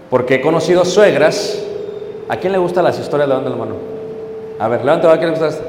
Porque 0.09 0.37
he 0.37 0.41
conocido 0.41 0.85
suegras. 0.85 1.61
¿A 2.29 2.37
quién 2.37 2.53
le 2.53 2.59
gustan 2.59 2.85
las 2.85 2.99
historias? 2.99 3.29
Levanta 3.29 3.51
la 3.51 3.57
mano. 3.57 3.75
A 4.59 4.69
ver, 4.69 4.85
levanta 4.85 5.13
¿a 5.13 5.19
quién 5.19 5.33
le 5.33 5.39
gusta? 5.39 5.63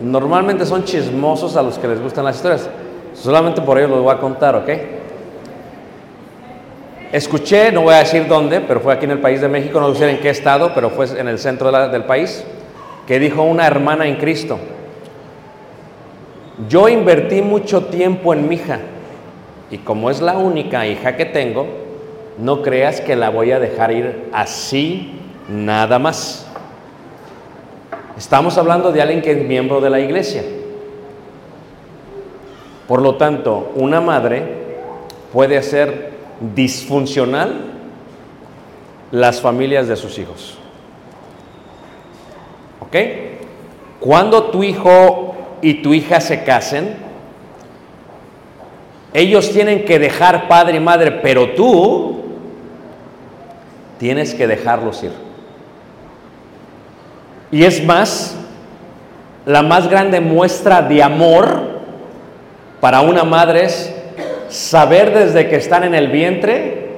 Normalmente 0.00 0.64
son 0.64 0.84
chismosos 0.84 1.56
a 1.56 1.62
los 1.62 1.78
que 1.78 1.88
les 1.88 2.00
gustan 2.00 2.24
las 2.24 2.36
historias. 2.36 2.68
Solamente 3.12 3.60
por 3.60 3.78
ello 3.78 3.88
los 3.88 4.02
voy 4.02 4.14
a 4.14 4.18
contar, 4.18 4.54
¿ok? 4.56 4.68
Escuché, 7.12 7.70
no 7.70 7.82
voy 7.82 7.94
a 7.94 7.98
decir 7.98 8.26
dónde, 8.26 8.60
pero 8.60 8.80
fue 8.80 8.92
aquí 8.92 9.04
en 9.04 9.12
el 9.12 9.20
país 9.20 9.40
de 9.40 9.48
México, 9.48 9.78
no 9.80 9.94
sé 9.94 10.10
en 10.10 10.18
qué 10.18 10.30
estado, 10.30 10.72
pero 10.74 10.90
fue 10.90 11.06
en 11.16 11.28
el 11.28 11.38
centro 11.38 11.70
del 11.70 12.04
país, 12.04 12.44
que 13.06 13.20
dijo 13.20 13.42
una 13.42 13.66
hermana 13.66 14.06
en 14.06 14.16
Cristo, 14.16 14.58
yo 16.68 16.88
invertí 16.88 17.42
mucho 17.42 17.86
tiempo 17.86 18.32
en 18.32 18.48
mi 18.48 18.56
hija 18.56 18.80
y 19.70 19.78
como 19.78 20.10
es 20.10 20.20
la 20.20 20.38
única 20.38 20.86
hija 20.86 21.16
que 21.16 21.24
tengo, 21.24 21.66
no 22.38 22.62
creas 22.62 23.00
que 23.00 23.16
la 23.16 23.30
voy 23.30 23.52
a 23.52 23.58
dejar 23.58 23.92
ir 23.92 24.28
así 24.32 25.18
nada 25.48 25.98
más. 25.98 26.46
Estamos 28.16 28.56
hablando 28.58 28.92
de 28.92 29.02
alguien 29.02 29.22
que 29.22 29.32
es 29.32 29.46
miembro 29.46 29.80
de 29.80 29.90
la 29.90 29.98
iglesia. 29.98 30.44
Por 32.86 33.02
lo 33.02 33.16
tanto, 33.16 33.72
una 33.74 34.00
madre 34.00 34.44
puede 35.32 35.60
ser 35.62 36.12
disfuncional 36.54 37.72
las 39.10 39.40
familias 39.40 39.88
de 39.88 39.96
sus 39.96 40.18
hijos. 40.18 40.58
¿Ok? 42.80 42.96
Cuando 44.00 44.44
tu 44.44 44.62
hijo 44.62 45.34
y 45.64 45.80
tu 45.80 45.94
hija 45.94 46.20
se 46.20 46.44
casen, 46.44 46.94
ellos 49.14 49.50
tienen 49.50 49.86
que 49.86 49.98
dejar 49.98 50.46
padre 50.46 50.76
y 50.76 50.80
madre, 50.80 51.10
pero 51.22 51.52
tú 51.52 52.22
tienes 53.98 54.34
que 54.34 54.46
dejarlos 54.46 55.02
ir. 55.02 55.12
Y 57.50 57.64
es 57.64 57.82
más, 57.82 58.36
la 59.46 59.62
más 59.62 59.88
grande 59.88 60.20
muestra 60.20 60.82
de 60.82 61.02
amor 61.02 61.80
para 62.78 63.00
una 63.00 63.24
madre 63.24 63.64
es 63.64 63.94
saber 64.50 65.14
desde 65.14 65.48
que 65.48 65.56
están 65.56 65.84
en 65.84 65.94
el 65.94 66.08
vientre 66.08 66.88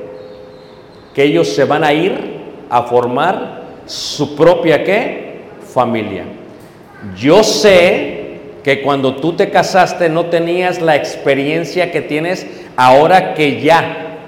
que 1.15 1.23
ellos 1.23 1.55
se 1.55 1.65
van 1.65 1.85
a 1.85 1.93
ir 1.93 2.41
a 2.69 2.83
formar 2.83 3.63
su 3.87 4.35
propia 4.35 4.83
¿qué? 4.83 5.43
familia. 5.73 6.25
Yo 7.17 7.45
sé 7.45 8.16
que 8.67 8.83
cuando 8.83 9.15
tú 9.15 9.35
te 9.35 9.49
casaste 9.49 10.09
no 10.09 10.27
tenías 10.27 10.83
la 10.83 10.97
experiencia 10.97 11.93
que 11.93 12.01
tienes 12.01 12.49
ahora 12.77 13.33
que 13.33 13.61
ya 13.61 14.19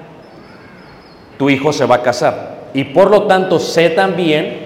tu 1.37 1.51
hijo 1.51 1.73
se 1.73 1.85
va 1.85 1.97
a 1.97 2.03
casar. 2.03 2.69
Y 2.73 2.85
por 2.85 3.11
lo 3.11 3.25
tanto 3.25 3.59
sé 3.59 3.91
también 3.91 4.59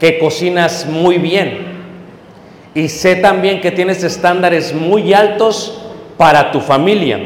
que 0.00 0.18
cocinas 0.18 0.86
muy 0.86 1.18
bien. 1.18 1.58
Y 2.74 2.88
sé 2.88 3.16
también 3.16 3.60
que 3.60 3.70
tienes 3.70 4.02
estándares 4.02 4.72
muy 4.72 5.12
altos 5.12 5.84
para 6.16 6.50
tu 6.50 6.62
familia. 6.62 7.20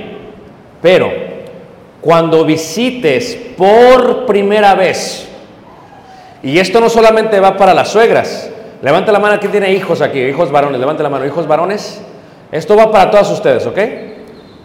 Pero 0.82 1.12
cuando 2.00 2.44
visites 2.44 3.38
por 3.56 4.26
primera 4.26 4.74
vez, 4.74 5.28
y 6.42 6.58
esto 6.58 6.80
no 6.80 6.90
solamente 6.90 7.38
va 7.38 7.56
para 7.56 7.74
las 7.74 7.90
suegras, 7.90 8.50
levante 8.82 9.12
la 9.12 9.18
mano, 9.18 9.38
¿quién 9.40 9.52
tiene 9.52 9.72
hijos 9.72 10.00
aquí? 10.00 10.20
Hijos 10.20 10.50
varones, 10.50 10.80
levante 10.80 11.02
la 11.02 11.08
mano, 11.08 11.26
hijos 11.26 11.46
varones. 11.46 12.02
Esto 12.52 12.76
va 12.76 12.90
para 12.90 13.10
todos 13.10 13.30
ustedes, 13.30 13.66
¿ok? 13.66 13.78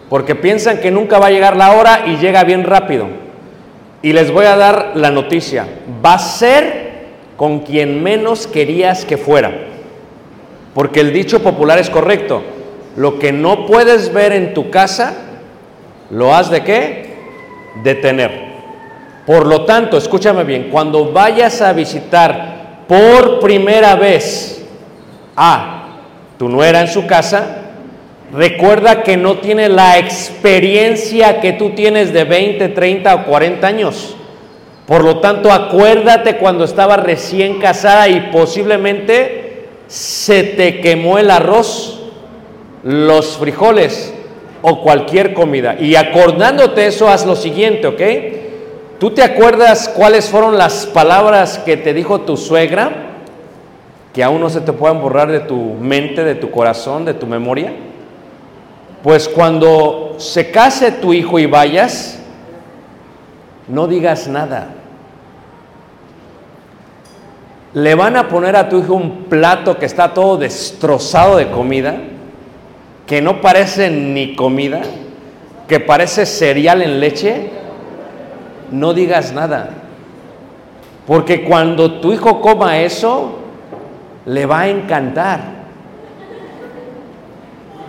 Porque 0.08 0.34
piensan 0.34 0.78
que 0.78 0.90
nunca 0.90 1.18
va 1.18 1.26
a 1.26 1.30
llegar 1.30 1.56
la 1.56 1.72
hora 1.72 2.04
y 2.06 2.16
llega 2.16 2.44
bien 2.44 2.64
rápido. 2.64 3.06
Y 4.02 4.12
les 4.12 4.30
voy 4.30 4.46
a 4.46 4.56
dar 4.56 4.92
la 4.94 5.10
noticia. 5.10 5.66
Va 6.04 6.14
a 6.14 6.18
ser 6.18 6.92
con 7.36 7.60
quien 7.60 8.02
menos 8.02 8.46
querías 8.46 9.04
que 9.04 9.16
fuera. 9.16 9.52
Porque 10.74 11.00
el 11.00 11.12
dicho 11.12 11.42
popular 11.42 11.78
es 11.78 11.90
correcto. 11.90 12.42
Lo 12.96 13.18
que 13.18 13.32
no 13.32 13.66
puedes 13.66 14.12
ver 14.12 14.32
en 14.32 14.54
tu 14.54 14.70
casa, 14.70 15.14
lo 16.10 16.34
has 16.34 16.50
de 16.50 16.62
qué? 16.62 17.16
De 17.82 17.94
tener. 17.94 18.52
Por 19.26 19.46
lo 19.46 19.64
tanto, 19.64 19.96
escúchame 19.96 20.44
bien, 20.44 20.68
cuando 20.70 21.12
vayas 21.12 21.62
a 21.62 21.72
visitar 21.72 22.51
por 22.88 23.40
primera 23.40 23.94
vez 23.96 24.64
a 25.36 25.98
tu 26.38 26.48
nuera 26.48 26.80
en 26.80 26.88
su 26.88 27.06
casa, 27.06 27.62
recuerda 28.32 29.02
que 29.02 29.16
no 29.16 29.38
tiene 29.38 29.68
la 29.68 29.98
experiencia 29.98 31.40
que 31.40 31.52
tú 31.52 31.70
tienes 31.70 32.12
de 32.12 32.24
20, 32.24 32.68
30 32.68 33.14
o 33.14 33.24
40 33.24 33.66
años. 33.66 34.16
Por 34.86 35.04
lo 35.04 35.20
tanto, 35.20 35.52
acuérdate 35.52 36.36
cuando 36.36 36.64
estaba 36.64 36.96
recién 36.96 37.58
casada 37.58 38.08
y 38.08 38.30
posiblemente 38.32 39.68
se 39.86 40.42
te 40.42 40.80
quemó 40.80 41.18
el 41.18 41.30
arroz, 41.30 42.00
los 42.82 43.38
frijoles 43.38 44.12
o 44.62 44.80
cualquier 44.82 45.34
comida. 45.34 45.76
Y 45.78 45.94
acordándote 45.94 46.86
eso, 46.86 47.08
haz 47.08 47.26
lo 47.26 47.36
siguiente, 47.36 47.86
¿ok? 47.86 48.41
¿Tú 49.02 49.10
te 49.10 49.24
acuerdas 49.24 49.88
cuáles 49.88 50.30
fueron 50.30 50.56
las 50.56 50.86
palabras 50.86 51.58
que 51.58 51.76
te 51.76 51.92
dijo 51.92 52.20
tu 52.20 52.36
suegra? 52.36 52.92
Que 54.12 54.22
aún 54.22 54.40
no 54.40 54.48
se 54.48 54.60
te 54.60 54.72
puedan 54.72 55.00
borrar 55.00 55.32
de 55.32 55.40
tu 55.40 55.56
mente, 55.56 56.22
de 56.22 56.36
tu 56.36 56.52
corazón, 56.52 57.04
de 57.04 57.12
tu 57.12 57.26
memoria. 57.26 57.72
Pues 59.02 59.28
cuando 59.28 60.14
se 60.18 60.52
case 60.52 60.92
tu 60.92 61.12
hijo 61.12 61.40
y 61.40 61.46
vayas, 61.46 62.20
no 63.66 63.88
digas 63.88 64.28
nada. 64.28 64.68
Le 67.74 67.96
van 67.96 68.16
a 68.16 68.28
poner 68.28 68.54
a 68.54 68.68
tu 68.68 68.78
hijo 68.78 68.94
un 68.94 69.24
plato 69.24 69.80
que 69.80 69.86
está 69.86 70.14
todo 70.14 70.36
destrozado 70.36 71.38
de 71.38 71.50
comida, 71.50 71.96
que 73.08 73.20
no 73.20 73.40
parece 73.40 73.90
ni 73.90 74.36
comida, 74.36 74.80
que 75.66 75.80
parece 75.80 76.24
cereal 76.24 76.82
en 76.82 77.00
leche. 77.00 77.61
No 78.72 78.94
digas 78.94 79.32
nada. 79.32 79.70
Porque 81.06 81.44
cuando 81.44 82.00
tu 82.00 82.12
hijo 82.12 82.40
coma 82.40 82.78
eso, 82.78 83.38
le 84.26 84.46
va 84.46 84.60
a 84.60 84.68
encantar. 84.68 85.40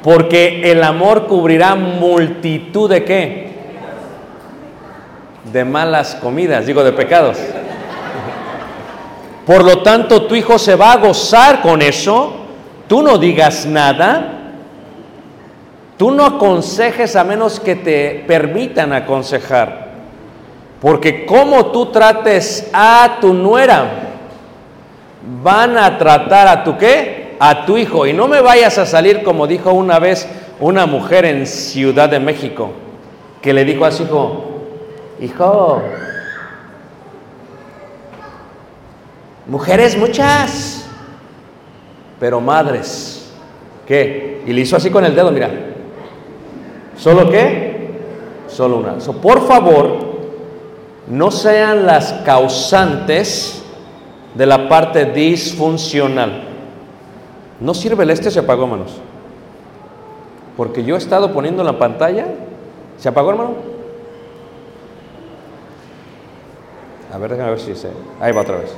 Porque 0.01 0.69
el 0.69 0.83
amor 0.83 1.27
cubrirá 1.27 1.75
multitud 1.75 2.89
de 2.89 3.05
qué? 3.05 3.53
De 5.51 5.63
malas 5.63 6.15
comidas, 6.15 6.65
digo 6.65 6.83
de 6.83 6.91
pecados. 6.91 7.37
Por 9.45 9.63
lo 9.63 9.81
tanto, 9.81 10.23
tu 10.23 10.35
hijo 10.35 10.57
se 10.57 10.75
va 10.75 10.93
a 10.93 10.97
gozar 10.97 11.61
con 11.61 11.81
eso. 11.81 12.33
Tú 12.87 13.01
no 13.01 13.17
digas 13.17 13.65
nada. 13.65 14.39
Tú 15.97 16.11
no 16.11 16.25
aconsejes 16.25 17.15
a 17.15 17.23
menos 17.23 17.59
que 17.59 17.75
te 17.75 18.23
permitan 18.27 18.91
aconsejar. 18.91 19.92
Porque 20.83 21.25
como 21.25 21.67
tú 21.67 21.85
trates 21.85 22.69
a 22.73 23.19
tu 23.21 23.33
nuera, 23.33 23.85
van 25.41 25.77
a 25.77 25.97
tratar 25.97 26.49
a 26.49 26.61
tu 26.65 26.77
qué? 26.77 27.37
A 27.39 27.65
tu 27.65 27.77
hijo. 27.77 28.05
Y 28.05 28.11
no 28.11 28.27
me 28.27 28.41
vayas 28.41 28.77
a 28.77 28.85
salir 28.85 29.23
como 29.23 29.47
dijo 29.47 29.71
una 29.71 29.97
vez 29.97 30.27
una 30.59 30.85
mujer 30.85 31.23
en 31.23 31.47
Ciudad 31.47 32.09
de 32.09 32.19
México, 32.19 32.71
que 33.41 33.53
le 33.53 33.63
dijo 33.63 33.85
a 33.85 33.91
su 33.91 34.03
hijo, 34.03 34.43
hijo, 35.21 35.81
mujeres 39.47 39.97
muchas, 39.97 40.85
pero 42.19 42.41
madres, 42.41 43.31
¿qué? 43.87 44.43
Y 44.45 44.51
le 44.51 44.59
hizo 44.59 44.75
así 44.75 44.89
con 44.89 45.05
el 45.05 45.15
dedo, 45.15 45.31
mira. 45.31 45.49
¿Solo 46.97 47.31
qué? 47.31 47.89
Solo 48.49 48.79
una. 48.79 48.99
So, 48.99 49.13
por 49.13 49.47
favor, 49.47 50.12
no 51.07 51.31
sean 51.31 51.85
las 51.85 52.13
causantes 52.25 53.63
de 54.35 54.45
la 54.45 54.69
parte 54.69 55.05
disfuncional. 55.05 56.43
No 57.59 57.73
sirve 57.73 58.03
el 58.03 58.09
este, 58.09 58.31
se 58.31 58.39
apagó, 58.39 58.63
hermanos. 58.63 58.99
Porque 60.57 60.83
yo 60.83 60.95
he 60.95 60.97
estado 60.97 61.33
poniendo 61.33 61.61
en 61.61 61.67
la 61.67 61.79
pantalla. 61.79 62.27
¿Se 62.97 63.09
apagó, 63.09 63.31
hermano? 63.31 63.55
A 67.13 67.17
ver, 67.17 67.31
déjame 67.31 67.51
ver 67.51 67.59
si 67.59 67.75
se. 67.75 67.89
Ahí 68.19 68.31
va 68.31 68.41
otra 68.41 68.57
vez. 68.57 68.73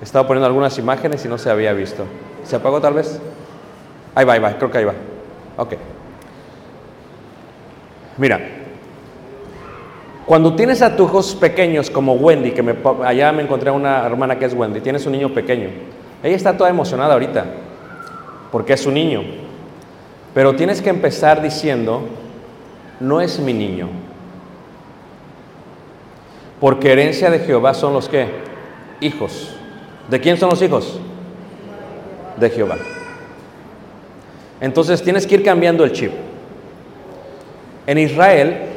He 0.00 0.04
estado 0.04 0.26
poniendo 0.26 0.46
algunas 0.46 0.76
imágenes 0.78 1.24
y 1.24 1.28
no 1.28 1.38
se 1.38 1.50
había 1.50 1.72
visto. 1.72 2.04
¿Se 2.44 2.56
apagó 2.56 2.80
tal 2.80 2.94
vez? 2.94 3.20
Ahí 4.14 4.24
va, 4.24 4.34
ahí 4.34 4.40
va, 4.40 4.56
creo 4.56 4.70
que 4.70 4.78
ahí 4.78 4.84
va. 4.84 4.94
Ok. 5.56 5.74
Mira, 8.18 8.40
cuando 10.26 10.56
tienes 10.56 10.82
a 10.82 10.96
tus 10.96 11.08
hijos 11.08 11.34
pequeños 11.36 11.88
como 11.88 12.14
Wendy, 12.14 12.50
que 12.50 12.62
me, 12.62 12.74
allá 13.04 13.30
me 13.30 13.44
encontré 13.44 13.70
una 13.70 14.04
hermana 14.04 14.36
que 14.36 14.44
es 14.44 14.54
Wendy, 14.54 14.80
tienes 14.80 15.06
un 15.06 15.12
niño 15.12 15.32
pequeño. 15.32 15.68
Ella 16.22 16.34
está 16.34 16.56
toda 16.56 16.68
emocionada 16.68 17.12
ahorita, 17.12 17.44
porque 18.50 18.72
es 18.72 18.80
su 18.80 18.90
niño. 18.90 19.22
Pero 20.34 20.56
tienes 20.56 20.82
que 20.82 20.90
empezar 20.90 21.40
diciendo, 21.40 22.02
no 22.98 23.20
es 23.20 23.38
mi 23.38 23.52
niño. 23.52 23.88
Porque 26.58 26.92
herencia 26.92 27.30
de 27.30 27.38
Jehová 27.38 27.72
son 27.72 27.92
los 27.92 28.08
que? 28.08 28.26
Hijos. 29.00 29.54
¿De 30.10 30.20
quién 30.20 30.36
son 30.36 30.50
los 30.50 30.60
hijos? 30.60 30.98
De 32.36 32.50
Jehová. 32.50 32.78
Entonces 34.60 35.02
tienes 35.02 35.24
que 35.26 35.36
ir 35.36 35.44
cambiando 35.44 35.84
el 35.84 35.92
chip. 35.92 36.10
En 37.86 37.98
Israel 37.98 38.75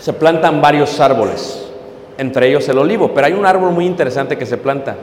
se 0.00 0.12
plantan 0.12 0.60
varios 0.60 1.00
árboles, 1.00 1.66
entre 2.18 2.48
ellos 2.48 2.68
el 2.68 2.78
olivo, 2.78 3.12
pero 3.14 3.26
hay 3.26 3.32
un 3.32 3.46
árbol 3.46 3.72
muy 3.72 3.86
interesante 3.86 4.36
que 4.36 4.46
se 4.46 4.56
planta. 4.56 4.96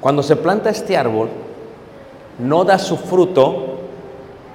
Cuando 0.00 0.22
se 0.22 0.36
planta 0.36 0.70
este 0.70 0.96
árbol, 0.96 1.28
no 2.38 2.64
da 2.64 2.78
su 2.78 2.96
fruto 2.96 3.78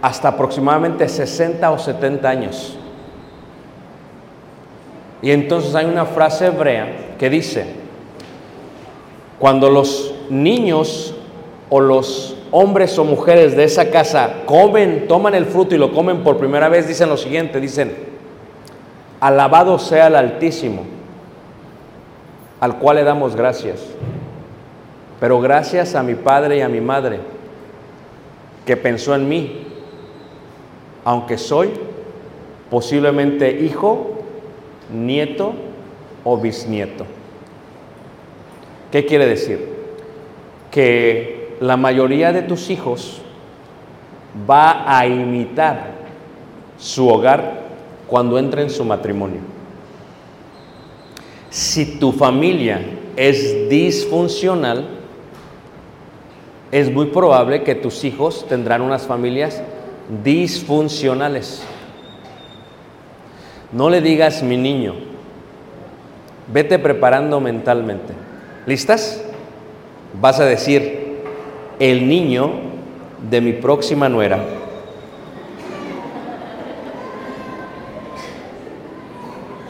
hasta 0.01 0.29
aproximadamente 0.29 1.07
60 1.07 1.71
o 1.71 1.77
70 1.77 2.29
años. 2.29 2.77
Y 5.21 5.31
entonces 5.31 5.73
hay 5.75 5.85
una 5.85 6.05
frase 6.05 6.47
hebrea 6.47 7.15
que 7.17 7.29
dice, 7.29 7.65
cuando 9.39 9.69
los 9.69 10.13
niños 10.29 11.13
o 11.69 11.79
los 11.79 12.35
hombres 12.51 12.97
o 12.99 13.03
mujeres 13.03 13.55
de 13.55 13.63
esa 13.63 13.89
casa 13.89 14.43
comen, 14.45 15.07
toman 15.07 15.35
el 15.35 15.45
fruto 15.45 15.75
y 15.75 15.77
lo 15.77 15.91
comen 15.91 16.23
por 16.23 16.37
primera 16.37 16.69
vez, 16.69 16.87
dicen 16.87 17.09
lo 17.09 17.17
siguiente, 17.17 17.59
dicen, 17.59 18.04
alabado 19.25 19.79
sea 19.79 20.05
el 20.05 20.15
Altísimo, 20.15 20.83
al 22.59 22.77
cual 22.77 22.97
le 22.97 23.03
damos 23.03 23.35
gracias. 23.35 23.83
Pero 25.19 25.41
gracias 25.41 25.95
a 25.95 26.03
mi 26.03 26.13
padre 26.13 26.57
y 26.57 26.61
a 26.61 26.69
mi 26.69 26.79
madre 26.79 27.19
que 28.67 28.77
pensó 28.77 29.15
en 29.15 29.27
mí, 29.27 29.65
aunque 31.03 31.39
soy 31.39 31.71
posiblemente 32.69 33.49
hijo, 33.49 34.19
nieto 34.93 35.53
o 36.23 36.37
bisnieto. 36.37 37.07
¿Qué 38.91 39.07
quiere 39.07 39.25
decir? 39.25 39.69
Que 40.69 41.55
la 41.61 41.77
mayoría 41.77 42.31
de 42.31 42.43
tus 42.43 42.69
hijos 42.69 43.23
va 44.47 44.83
a 44.85 45.07
imitar 45.07 45.95
su 46.77 47.09
hogar 47.09 47.64
cuando 48.07 48.37
entre 48.37 48.61
en 48.61 48.69
su 48.69 48.83
matrimonio. 48.83 49.39
Si 51.49 51.99
tu 51.99 52.11
familia 52.11 52.81
es 53.15 53.69
disfuncional, 53.69 54.87
es 56.71 56.91
muy 56.91 57.07
probable 57.07 57.63
que 57.63 57.75
tus 57.75 58.03
hijos 58.03 58.45
tendrán 58.49 58.81
unas 58.81 59.03
familias 59.03 59.61
disfuncionales. 60.23 61.63
No 63.71 63.89
le 63.89 64.01
digas 64.01 64.43
mi 64.43 64.57
niño, 64.57 64.95
vete 66.51 66.79
preparando 66.79 67.39
mentalmente. 67.39 68.13
¿Listas? 68.65 69.23
Vas 70.19 70.39
a 70.39 70.45
decir, 70.45 71.21
el 71.79 72.07
niño 72.07 72.51
de 73.29 73.41
mi 73.41 73.53
próxima 73.53 74.09
nuera. 74.09 74.64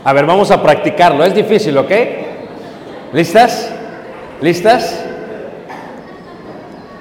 A 0.06 0.14
ver, 0.14 0.28
vamos 0.28 0.52
a 0.52 0.62
practicarlo. 0.62 1.24
Es 1.24 1.34
difícil, 1.34 1.76
¿ok? 1.80 1.92
¿Listas? 3.12 3.74
¿Listas? 4.40 5.04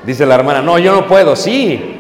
Dice 0.07 0.25
la 0.25 0.37
hermana, 0.37 0.63
no, 0.63 0.79
yo 0.79 0.91
no 0.91 1.07
puedo. 1.07 1.37
Sí. 1.37 1.99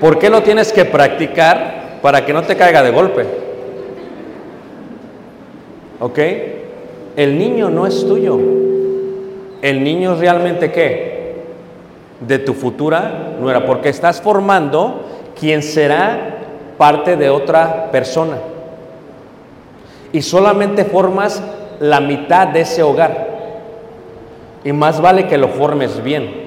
¿Por 0.00 0.18
qué 0.18 0.30
lo 0.30 0.42
tienes 0.42 0.72
que 0.72 0.86
practicar 0.86 1.98
para 2.00 2.24
que 2.24 2.32
no 2.32 2.42
te 2.44 2.56
caiga 2.56 2.82
de 2.82 2.90
golpe? 2.90 3.26
¿Ok? 6.00 6.18
El 7.14 7.38
niño 7.38 7.68
no 7.68 7.86
es 7.86 8.06
tuyo. 8.06 8.38
El 9.60 9.84
niño 9.84 10.14
es 10.14 10.18
realmente 10.18 10.72
qué? 10.72 11.42
De 12.20 12.38
tu 12.38 12.54
futura 12.54 13.34
nuera, 13.38 13.66
porque 13.66 13.90
estás 13.90 14.22
formando 14.22 15.04
quien 15.38 15.62
será 15.62 16.38
parte 16.78 17.16
de 17.16 17.28
otra 17.28 17.90
persona. 17.90 18.38
Y 20.12 20.22
solamente 20.22 20.84
formas 20.84 21.42
la 21.80 22.00
mitad 22.00 22.48
de 22.48 22.60
ese 22.60 22.82
hogar. 22.82 23.28
Y 24.64 24.72
más 24.72 25.00
vale 25.00 25.26
que 25.26 25.38
lo 25.38 25.48
formes 25.48 26.02
bien. 26.02 26.42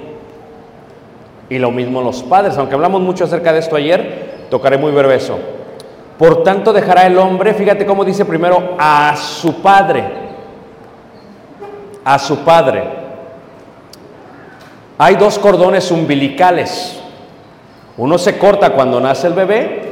Y 1.49 1.59
lo 1.59 1.71
mismo 1.71 2.01
los 2.01 2.23
padres, 2.23 2.57
aunque 2.57 2.75
hablamos 2.75 3.01
mucho 3.01 3.25
acerca 3.25 3.51
de 3.53 3.59
esto 3.59 3.75
ayer, 3.75 4.47
tocaré 4.49 4.77
muy 4.77 4.91
breve 4.91 5.15
eso. 5.15 5.37
Por 6.17 6.43
tanto 6.43 6.71
dejará 6.71 7.05
el 7.05 7.17
hombre, 7.17 7.53
fíjate 7.53 7.85
cómo 7.85 8.05
dice 8.05 8.23
primero, 8.23 8.75
a 8.79 9.15
su 9.17 9.61
padre. 9.61 10.05
A 12.03 12.17
su 12.17 12.37
padre. 12.39 12.83
Hay 14.97 15.15
dos 15.15 15.37
cordones 15.37 15.91
umbilicales. 15.91 17.01
Uno 17.97 18.17
se 18.17 18.37
corta 18.37 18.71
cuando 18.71 18.99
nace 18.99 19.27
el 19.27 19.33
bebé 19.33 19.91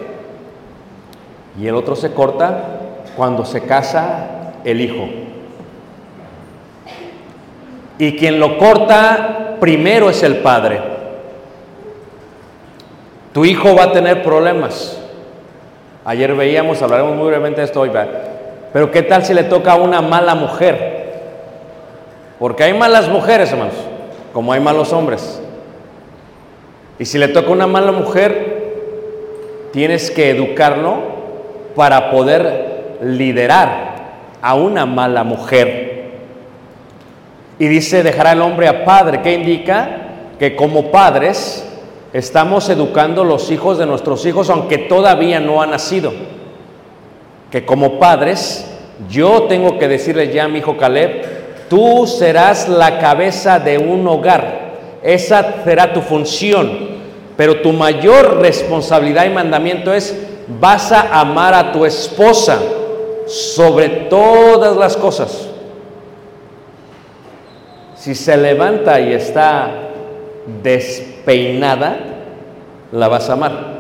y 1.59 1.67
el 1.67 1.75
otro 1.75 1.95
se 1.95 2.13
corta 2.13 2.79
cuando 3.15 3.45
se 3.45 3.61
casa 3.61 4.53
el 4.63 4.81
hijo. 4.81 5.07
Y 7.97 8.17
quien 8.17 8.39
lo 8.39 8.57
corta 8.57 9.57
primero 9.59 10.09
es 10.09 10.23
el 10.23 10.37
padre. 10.37 10.81
Tu 13.33 13.45
hijo 13.45 13.75
va 13.75 13.85
a 13.85 13.91
tener 13.91 14.23
problemas. 14.23 14.99
Ayer 16.05 16.35
veíamos, 16.35 16.81
hablaremos 16.81 17.15
muy 17.15 17.27
brevemente 17.27 17.61
de 17.61 17.65
esto 17.65 17.81
hoy, 17.81 17.91
pero 18.73 18.91
¿qué 18.91 19.03
tal 19.03 19.23
si 19.23 19.33
le 19.33 19.43
toca 19.43 19.73
a 19.73 19.75
una 19.75 20.01
mala 20.01 20.35
mujer? 20.35 21.03
Porque 22.39 22.63
hay 22.63 22.73
malas 22.73 23.07
mujeres, 23.07 23.51
hermanos, 23.51 23.75
como 24.33 24.51
hay 24.51 24.59
malos 24.59 24.91
hombres. 24.91 25.41
Y 26.99 27.05
si 27.05 27.17
le 27.17 27.29
toca 27.29 27.49
una 27.49 27.67
mala 27.67 27.91
mujer, 27.91 28.73
tienes 29.71 30.11
que 30.11 30.29
educarlo 30.31 30.95
para 31.75 32.11
poder 32.11 32.72
liderar 33.03 33.93
a 34.41 34.55
una 34.55 34.85
mala 34.85 35.23
mujer. 35.23 35.93
Y 37.59 37.67
dice, 37.67 38.03
dejará 38.03 38.33
el 38.33 38.41
hombre 38.41 38.67
a 38.67 38.83
padre, 38.83 39.21
que 39.21 39.33
indica 39.33 39.89
que 40.39 40.55
como 40.55 40.91
padres 40.91 41.65
estamos 42.11 42.69
educando 42.69 43.23
los 43.23 43.51
hijos 43.51 43.77
de 43.77 43.85
nuestros 43.85 44.25
hijos, 44.25 44.49
aunque 44.49 44.77
todavía 44.77 45.39
no 45.39 45.61
han 45.61 45.71
nacido. 45.71 46.11
Que 47.51 47.65
como 47.65 47.99
padres, 47.99 48.69
yo 49.09 49.43
tengo 49.43 49.77
que 49.77 49.87
decirle 49.87 50.33
ya 50.33 50.45
a 50.45 50.47
mi 50.47 50.59
hijo 50.59 50.75
Caleb, 50.77 51.69
tú 51.69 52.07
serás 52.07 52.67
la 52.67 52.99
cabeza 52.99 53.59
de 53.59 53.77
un 53.77 54.07
hogar. 54.07 54.73
Esa 55.03 55.63
será 55.63 55.93
tu 55.93 56.01
función. 56.01 56.93
Pero 57.37 57.61
tu 57.61 57.71
mayor 57.71 58.41
responsabilidad 58.41 59.25
y 59.25 59.29
mandamiento 59.29 59.93
es, 59.93 60.15
vas 60.59 60.91
a 60.91 61.19
amar 61.19 61.53
a 61.53 61.71
tu 61.71 61.85
esposa 61.85 62.59
sobre 63.27 63.89
todas 64.09 64.75
las 64.77 64.97
cosas. 64.97 65.49
Si 67.95 68.15
se 68.15 68.35
levanta 68.35 68.99
y 68.99 69.13
está 69.13 69.71
despeinada, 70.61 71.97
la 72.91 73.07
vas 73.07 73.29
a 73.29 73.33
amar. 73.33 73.73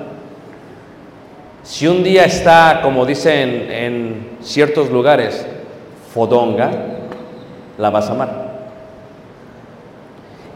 Si 1.63 1.87
un 1.87 2.03
día 2.03 2.25
está, 2.25 2.79
como 2.81 3.05
dicen 3.05 3.67
en 3.69 4.37
ciertos 4.41 4.89
lugares, 4.89 5.45
fodonga, 6.13 6.71
la 7.77 7.89
vas 7.89 8.09
a 8.09 8.11
amar. 8.11 8.43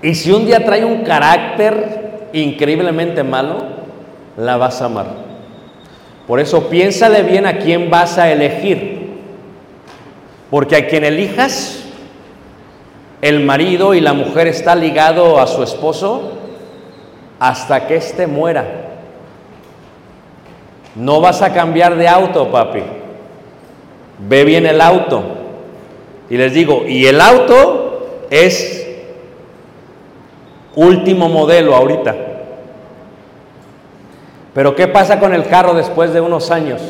Y 0.01 0.13
si 0.15 0.31
un 0.31 0.45
día 0.45 0.63
trae 0.63 0.85
un 0.85 1.03
carácter 1.03 2.29
increíblemente 2.33 3.23
malo, 3.23 3.57
la 4.37 4.57
vas 4.57 4.81
a 4.81 4.85
amar. 4.85 5.07
Por 6.27 6.41
eso 6.41 6.69
piénsale 6.69 7.23
bien 7.23 7.45
a 7.45 7.57
quién 7.57 7.89
vas 7.89 8.17
a 8.17 8.31
elegir. 8.31 9.07
Porque 10.51 10.75
a 10.75 10.87
quien 10.87 11.05
elijas, 11.05 11.85
el 13.21 13.43
marido 13.43 13.93
y 13.93 14.01
la 14.01 14.13
mujer 14.13 14.47
está 14.47 14.75
ligado 14.75 15.39
a 15.39 15.47
su 15.47 15.63
esposo 15.63 16.33
hasta 17.39 17.87
que 17.87 17.95
éste 17.95 18.27
muera. 18.27 18.65
No 20.95 21.21
vas 21.21 21.41
a 21.41 21.53
cambiar 21.53 21.95
de 21.95 22.07
auto, 22.07 22.51
papi. 22.51 22.81
Ve 24.19 24.43
bien 24.43 24.65
el 24.65 24.81
auto. 24.81 25.23
Y 26.29 26.37
les 26.37 26.53
digo, 26.53 26.83
y 26.85 27.05
el 27.05 27.21
auto 27.21 28.25
es 28.29 28.85
último 30.75 31.29
modelo 31.29 31.75
ahorita. 31.75 32.26
Pero 34.57 34.73
¿qué 34.73 34.87
pasa 34.87 35.19
con 35.19 35.35
el 35.35 35.45
carro 35.45 35.75
después 35.75 36.13
de 36.13 36.19
unos 36.19 36.49
años? 36.49 36.81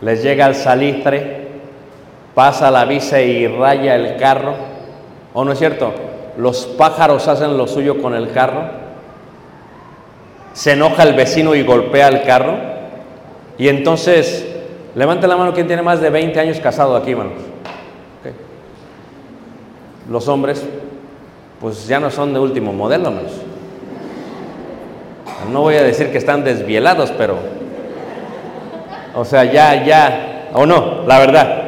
Les 0.00 0.22
llega 0.22 0.46
el 0.46 0.54
salitre, 0.54 1.48
pasa 2.36 2.70
la 2.70 2.84
visa 2.84 3.20
y 3.20 3.48
raya 3.48 3.96
el 3.96 4.16
carro. 4.16 4.54
¿O 5.34 5.44
no 5.44 5.50
es 5.50 5.58
cierto? 5.58 5.92
Los 6.36 6.66
pájaros 6.66 7.26
hacen 7.26 7.58
lo 7.58 7.66
suyo 7.66 8.00
con 8.00 8.14
el 8.14 8.30
carro. 8.30 8.62
Se 10.52 10.74
enoja 10.74 11.02
el 11.02 11.14
vecino 11.14 11.56
y 11.56 11.64
golpea 11.64 12.06
el 12.06 12.22
carro. 12.22 12.54
Y 13.58 13.66
entonces, 13.66 14.46
levante 14.94 15.26
la 15.26 15.36
mano 15.36 15.52
quien 15.52 15.66
tiene 15.66 15.82
más 15.82 16.00
de 16.00 16.10
20 16.10 16.38
años 16.38 16.60
casado 16.60 16.94
aquí, 16.94 17.10
hermanos. 17.10 17.42
Ok. 18.20 18.32
Los 20.08 20.28
hombres, 20.28 20.64
pues 21.60 21.88
ya 21.88 21.98
no 21.98 22.08
son 22.08 22.32
de 22.32 22.38
último 22.38 22.72
modelo, 22.72 23.08
hermanos. 23.08 23.32
No 25.50 25.62
voy 25.62 25.76
a 25.76 25.82
decir 25.82 26.10
que 26.10 26.18
están 26.18 26.44
desvielados, 26.44 27.12
pero, 27.16 27.36
o 29.14 29.24
sea, 29.24 29.44
ya, 29.44 29.84
ya, 29.84 30.48
o 30.54 30.66
no, 30.66 31.06
la 31.06 31.18
verdad. 31.18 31.62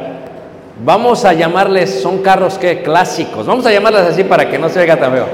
Vamos 0.83 1.23
a 1.25 1.33
llamarles, 1.33 2.01
son 2.01 2.19
carros 2.21 2.57
que 2.57 2.81
clásicos, 2.81 3.45
vamos 3.45 3.65
a 3.65 3.71
llamarles 3.71 4.01
así 4.01 4.23
para 4.23 4.49
que 4.49 4.57
no 4.59 4.69
se 4.69 4.79
oiga 4.79 4.97
tan 4.97 5.13
feo. 5.13 5.27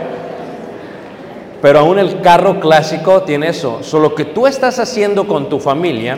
Pero 1.62 1.80
aún 1.80 1.99
el 1.99 2.21
carro 2.21 2.60
clásico 2.60 3.21
tiene 3.21 3.49
eso. 3.49 3.84
Solo 3.84 4.15
que 4.15 4.25
tú 4.25 4.47
estás 4.47 4.80
haciendo 4.80 5.27
con 5.27 5.47
tu 5.47 5.60
familia 5.60 6.17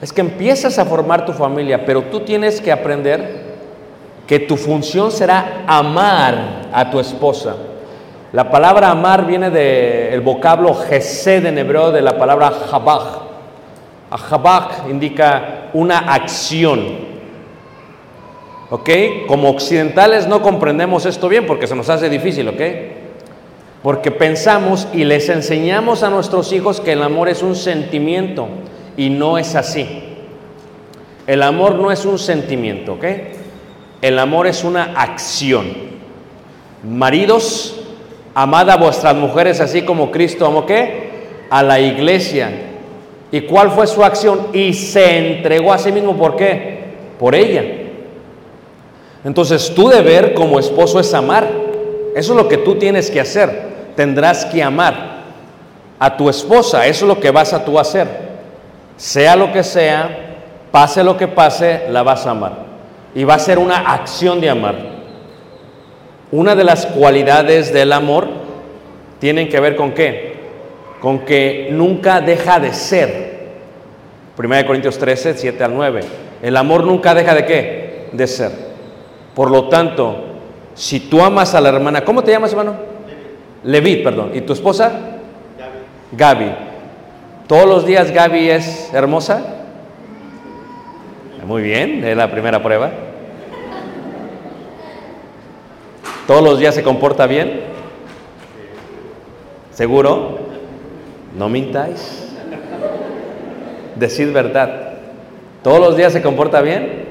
es 0.00 0.12
que 0.12 0.20
empiezas 0.20 0.78
a 0.78 0.84
formar 0.84 1.26
tu 1.26 1.32
familia, 1.32 1.84
pero 1.84 2.04
tú 2.04 2.20
tienes 2.20 2.60
que 2.60 2.72
aprender 2.72 3.50
que 4.26 4.38
tu 4.38 4.56
función 4.56 5.10
será 5.10 5.64
amar 5.66 6.68
a 6.72 6.90
tu 6.90 7.00
esposa. 7.00 7.56
La 8.32 8.48
palabra 8.48 8.90
amar 8.90 9.26
viene 9.26 9.50
del 9.50 10.20
vocablo 10.20 10.72
gesed 10.74 11.46
en 11.46 11.58
hebreo 11.58 11.90
de 11.90 12.00
la 12.00 12.16
palabra 12.16 12.50
jabaj. 12.50 13.22
Jabaj 14.10 14.88
indica 14.88 15.70
una 15.72 15.98
acción. 15.98 17.10
¿Ok? 18.70 18.88
Como 19.26 19.50
occidentales 19.50 20.28
no 20.28 20.42
comprendemos 20.42 21.06
esto 21.06 21.28
bien 21.28 21.44
porque 21.44 21.66
se 21.66 21.74
nos 21.74 21.88
hace 21.88 22.08
difícil, 22.08 22.48
¿ok? 22.48 22.60
Porque 23.82 24.12
pensamos 24.12 24.86
y 24.92 25.04
les 25.04 25.28
enseñamos 25.28 26.04
a 26.04 26.10
nuestros 26.10 26.52
hijos 26.52 26.80
que 26.80 26.92
el 26.92 27.02
amor 27.02 27.28
es 27.28 27.42
un 27.42 27.56
sentimiento 27.56 28.46
y 28.96 29.10
no 29.10 29.38
es 29.38 29.56
así. 29.56 30.04
El 31.26 31.42
amor 31.42 31.74
no 31.74 31.90
es 31.90 32.04
un 32.04 32.18
sentimiento, 32.18 32.92
¿ok? 32.92 33.04
El 34.02 34.20
amor 34.20 34.46
es 34.46 34.62
una 34.62 34.94
acción. 34.94 35.66
Maridos, 36.84 37.79
amad 38.34 38.70
a 38.70 38.76
vuestras 38.76 39.14
mujeres 39.16 39.60
así 39.60 39.82
como 39.82 40.10
Cristo 40.10 40.46
amó 40.46 40.66
qué? 40.66 41.10
A 41.50 41.62
la 41.62 41.80
iglesia. 41.80 42.50
¿Y 43.32 43.42
cuál 43.42 43.70
fue 43.70 43.86
su 43.86 44.04
acción? 44.04 44.48
Y 44.52 44.72
se 44.72 45.36
entregó 45.36 45.72
a 45.72 45.78
sí 45.78 45.92
mismo, 45.92 46.16
¿por 46.16 46.36
qué? 46.36 46.80
Por 47.18 47.34
ella. 47.34 47.64
Entonces 49.24 49.74
tu 49.74 49.88
deber 49.88 50.34
como 50.34 50.58
esposo 50.58 50.98
es 50.98 51.12
amar. 51.14 51.48
Eso 52.14 52.32
es 52.32 52.36
lo 52.36 52.48
que 52.48 52.58
tú 52.58 52.76
tienes 52.76 53.10
que 53.10 53.20
hacer. 53.20 53.70
Tendrás 53.94 54.44
que 54.46 54.62
amar 54.62 55.20
a 55.98 56.16
tu 56.16 56.28
esposa. 56.28 56.86
Eso 56.86 57.04
es 57.04 57.08
lo 57.08 57.20
que 57.20 57.30
vas 57.30 57.52
a 57.52 57.64
hacer. 57.78 58.08
Sea 58.96 59.36
lo 59.36 59.52
que 59.52 59.62
sea, 59.62 60.36
pase 60.70 61.04
lo 61.04 61.16
que 61.16 61.28
pase, 61.28 61.86
la 61.90 62.02
vas 62.02 62.26
a 62.26 62.30
amar. 62.30 62.52
Y 63.14 63.24
va 63.24 63.34
a 63.34 63.38
ser 63.38 63.58
una 63.58 63.78
acción 63.78 64.40
de 64.40 64.50
amar. 64.50 64.99
Una 66.32 66.54
de 66.54 66.64
las 66.64 66.86
cualidades 66.86 67.72
del 67.72 67.92
amor 67.92 68.28
tienen 69.18 69.48
que 69.48 69.58
ver 69.60 69.74
con 69.74 69.92
qué? 69.92 70.34
Con 71.00 71.20
que 71.20 71.68
nunca 71.72 72.20
deja 72.20 72.60
de 72.60 72.72
ser. 72.72 73.30
1 74.38 74.66
Corintios 74.66 74.98
13, 74.98 75.34
7 75.34 75.64
al 75.64 75.74
9. 75.74 76.00
El 76.42 76.56
amor 76.56 76.84
nunca 76.84 77.14
deja 77.14 77.34
de 77.34 77.44
qué? 77.44 78.08
De 78.12 78.26
ser. 78.26 78.52
Por 79.34 79.50
lo 79.50 79.68
tanto, 79.68 80.16
si 80.74 81.00
tú 81.00 81.20
amas 81.20 81.54
a 81.54 81.60
la 81.60 81.68
hermana, 81.70 82.04
¿cómo 82.04 82.22
te 82.22 82.30
llamas, 82.30 82.52
hermano? 82.52 82.74
Levi, 83.64 83.96
perdón. 83.96 84.30
¿Y 84.34 84.40
tu 84.42 84.52
esposa? 84.52 84.90
Gaby. 86.12 86.44
Gaby. 86.46 86.52
¿Todos 87.46 87.66
los 87.66 87.84
días 87.84 88.12
Gaby 88.12 88.50
es 88.50 88.90
hermosa? 88.94 89.42
Muy 91.44 91.62
bien, 91.62 92.04
es 92.04 92.16
la 92.16 92.30
primera 92.30 92.62
prueba. 92.62 92.90
¿Todos 96.26 96.42
los 96.42 96.58
días 96.58 96.74
se 96.74 96.82
comporta 96.82 97.26
bien? 97.26 97.60
¿Seguro? 99.72 100.38
No 101.36 101.48
mintáis. 101.48 102.28
Decid 103.96 104.32
verdad. 104.32 104.94
¿Todos 105.62 105.80
los 105.80 105.96
días 105.96 106.12
se 106.12 106.22
comporta 106.22 106.60
bien? 106.60 107.04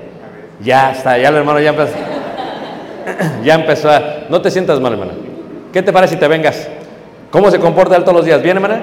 Ya 0.62 0.92
está, 0.92 1.18
ya 1.18 1.30
el 1.30 1.36
hermano 1.36 1.60
ya 1.60 1.70
empezó. 1.70 1.96
ya 3.44 3.56
empezó 3.56 3.90
a... 3.90 4.02
No 4.30 4.42
te 4.42 4.52
sientas 4.52 4.80
mal, 4.80 4.94
hermana. 4.94 5.14
¿Qué 5.72 5.82
te 5.82 5.94
parece 5.94 6.16
si 6.16 6.20
te 6.20 6.28
vengas? 6.28 6.68
¿Cómo 7.32 7.52
se 7.52 7.60
comporta 7.60 7.96
él 7.96 8.04
todos 8.04 8.18
los 8.18 8.26
días? 8.26 8.42
¿Bien, 8.42 8.58
hermana? 8.58 8.82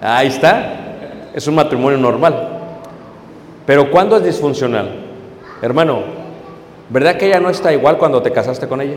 Ahí 0.00 0.28
está. 0.28 0.72
Es 1.34 1.46
un 1.46 1.54
matrimonio 1.54 1.98
normal. 1.98 2.48
Pero 3.66 3.90
¿cuándo 3.90 4.16
es 4.16 4.24
disfuncional? 4.24 4.88
Hermano, 5.60 6.02
¿verdad 6.90 7.16
que 7.16 7.26
ella 7.26 7.40
no 7.40 7.50
está 7.50 7.72
igual 7.72 7.98
cuando 7.98 8.22
te 8.22 8.32
casaste 8.32 8.68
con 8.68 8.80
ella? 8.80 8.96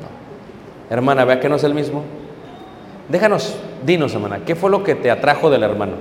No. 0.00 0.94
Hermana, 0.94 1.24
vea 1.24 1.40
que 1.40 1.48
no 1.48 1.56
es 1.56 1.64
el 1.64 1.74
mismo. 1.74 2.04
Déjanos, 3.08 3.56
dinos, 3.84 4.14
hermana, 4.14 4.40
¿qué 4.46 4.54
fue 4.54 4.70
lo 4.70 4.84
que 4.84 4.94
te 4.94 5.10
atrajo 5.10 5.50
del 5.50 5.64
hermano? 5.64 5.94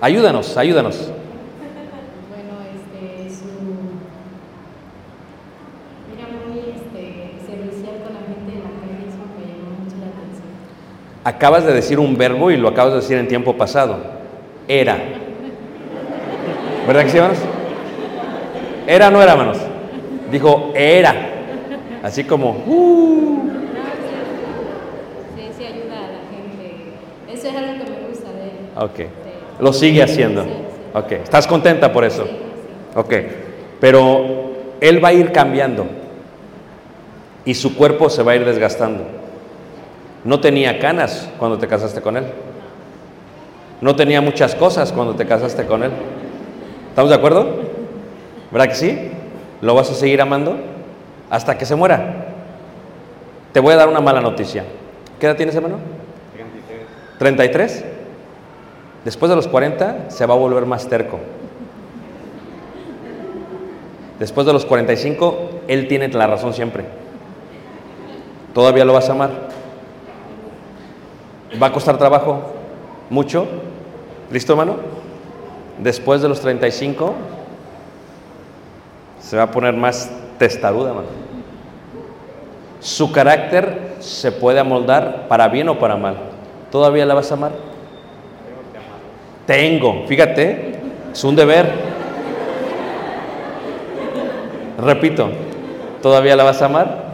Ayúdanos, 0.00 0.56
ayúdanos. 0.56 0.96
Bueno, 2.28 2.54
este, 2.74 3.30
su. 3.30 3.46
Era 6.16 6.28
muy 6.48 6.58
este, 6.58 7.34
servicial 7.46 8.02
con 8.02 8.14
la 8.14 8.20
gente 8.20 8.50
de 8.50 8.58
la 8.58 8.70
calle, 8.80 9.06
eso 9.06 9.18
me 9.38 9.46
llamó 9.46 9.70
mucho 9.84 9.96
la 10.00 10.06
atención. 10.06 10.48
Acabas 11.22 11.64
de 11.64 11.72
decir 11.72 12.00
un 12.00 12.16
verbo 12.16 12.50
y 12.50 12.56
lo 12.56 12.68
acabas 12.68 12.94
de 12.94 13.00
decir 13.00 13.18
en 13.18 13.28
tiempo 13.28 13.56
pasado. 13.56 13.98
Era. 14.66 14.98
¿Verdad 16.86 17.04
que 17.04 17.10
sí, 17.10 17.18
hermanos? 17.18 17.38
Era, 18.88 19.10
no 19.10 19.20
era, 19.22 19.32
hermanos. 19.32 19.58
Dijo, 20.32 20.72
era. 20.74 21.14
Así 22.02 22.24
como, 22.24 22.52
uh. 22.66 23.50
Sí, 25.36 25.42
sí, 25.58 25.64
ayuda 25.64 25.98
a 25.98 26.08
la 26.08 26.20
gente. 26.30 26.94
Eso 27.30 27.48
es 27.48 27.54
algo 27.54 27.84
que 27.84 27.90
me 27.90 28.08
gusta 28.08 28.32
de 28.32 28.44
él. 28.44 29.08
Ok. 29.08 29.60
Lo 29.60 29.74
sigue 29.74 30.02
haciendo. 30.02 30.46
Ok. 30.94 31.12
¿Estás 31.12 31.46
contenta 31.46 31.92
por 31.92 32.02
eso? 32.02 32.26
Ok. 32.94 33.12
Pero 33.78 34.54
él 34.80 35.04
va 35.04 35.08
a 35.08 35.12
ir 35.12 35.32
cambiando. 35.32 35.86
Y 37.44 37.52
su 37.52 37.76
cuerpo 37.76 38.08
se 38.08 38.22
va 38.22 38.32
a 38.32 38.36
ir 38.36 38.46
desgastando. 38.46 39.04
No 40.24 40.40
tenía 40.40 40.78
canas 40.78 41.28
cuando 41.38 41.58
te 41.58 41.68
casaste 41.68 42.00
con 42.00 42.16
él. 42.16 42.24
No 43.82 43.94
tenía 43.94 44.22
muchas 44.22 44.54
cosas 44.54 44.92
cuando 44.92 45.14
te 45.14 45.26
casaste 45.26 45.66
con 45.66 45.82
él. 45.82 45.90
¿Estamos 46.88 47.10
de 47.10 47.16
acuerdo? 47.16 47.67
¿Verdad 48.50 48.68
que 48.68 48.74
sí? 48.74 49.10
¿Lo 49.60 49.74
vas 49.74 49.90
a 49.90 49.94
seguir 49.94 50.20
amando? 50.20 50.56
Hasta 51.30 51.58
que 51.58 51.66
se 51.66 51.74
muera. 51.74 52.26
Te 53.52 53.60
voy 53.60 53.74
a 53.74 53.76
dar 53.76 53.88
una 53.88 54.00
mala 54.00 54.20
noticia. 54.20 54.64
¿Qué 55.18 55.26
edad 55.26 55.36
tienes, 55.36 55.54
hermano? 55.54 55.78
33. 57.18 57.84
Después 59.04 59.30
de 59.30 59.36
los 59.36 59.48
40 59.48 60.10
se 60.10 60.26
va 60.26 60.34
a 60.34 60.36
volver 60.36 60.66
más 60.66 60.88
terco. 60.88 61.18
Después 64.18 64.46
de 64.46 64.52
los 64.52 64.64
45, 64.64 65.50
él 65.68 65.86
tiene 65.86 66.08
la 66.08 66.26
razón 66.26 66.52
siempre. 66.52 66.84
¿Todavía 68.52 68.84
lo 68.84 68.92
vas 68.92 69.08
a 69.08 69.12
amar? 69.12 69.30
¿Va 71.60 71.68
a 71.68 71.72
costar 71.72 71.98
trabajo? 71.98 72.42
¿Mucho? 73.10 73.46
¿Listo, 74.30 74.52
hermano? 74.52 74.76
Después 75.78 76.20
de 76.20 76.28
los 76.28 76.40
35, 76.40 77.14
se 79.28 79.36
va 79.36 79.42
a 79.42 79.50
poner 79.50 79.74
más 79.74 80.10
testaruda, 80.38 80.88
hermano. 80.88 81.08
Su 82.80 83.12
carácter 83.12 83.96
se 83.98 84.32
puede 84.32 84.58
amoldar 84.58 85.28
para 85.28 85.48
bien 85.48 85.68
o 85.68 85.78
para 85.78 85.98
mal. 85.98 86.16
¿Todavía 86.70 87.04
la 87.04 87.12
vas 87.12 87.30
a 87.30 87.34
amar? 87.34 87.52
Tengo, 89.44 90.06
fíjate, 90.06 90.76
es 91.12 91.24
un 91.24 91.36
deber. 91.36 91.70
Repito, 94.78 95.28
¿todavía 96.00 96.34
la 96.34 96.44
vas 96.44 96.62
a 96.62 96.64
amar? 96.64 97.08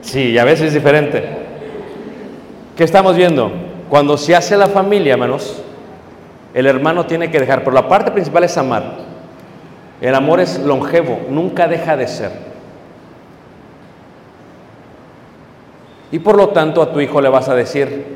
Sí, 0.00 0.30
y 0.30 0.38
a 0.38 0.44
veces 0.44 0.68
es 0.68 0.74
diferente. 0.74 1.24
¿Qué 2.76 2.84
estamos 2.84 3.16
viendo? 3.16 3.50
Cuando 3.88 4.16
se 4.16 4.36
hace 4.36 4.56
la 4.56 4.68
familia, 4.68 5.14
hermanos, 5.14 5.60
el 6.54 6.66
hermano 6.66 7.06
tiene 7.06 7.32
que 7.32 7.40
dejar, 7.40 7.64
pero 7.64 7.72
la 7.72 7.88
parte 7.88 8.12
principal 8.12 8.44
es 8.44 8.56
amar. 8.56 9.07
El 10.00 10.14
amor 10.14 10.40
es 10.40 10.58
longevo, 10.60 11.20
nunca 11.28 11.66
deja 11.66 11.96
de 11.96 12.06
ser. 12.06 12.30
Y 16.10 16.20
por 16.20 16.36
lo 16.36 16.50
tanto 16.50 16.80
a 16.80 16.92
tu 16.92 17.00
hijo 17.00 17.20
le 17.20 17.28
vas 17.28 17.48
a 17.48 17.54
decir, 17.54 18.06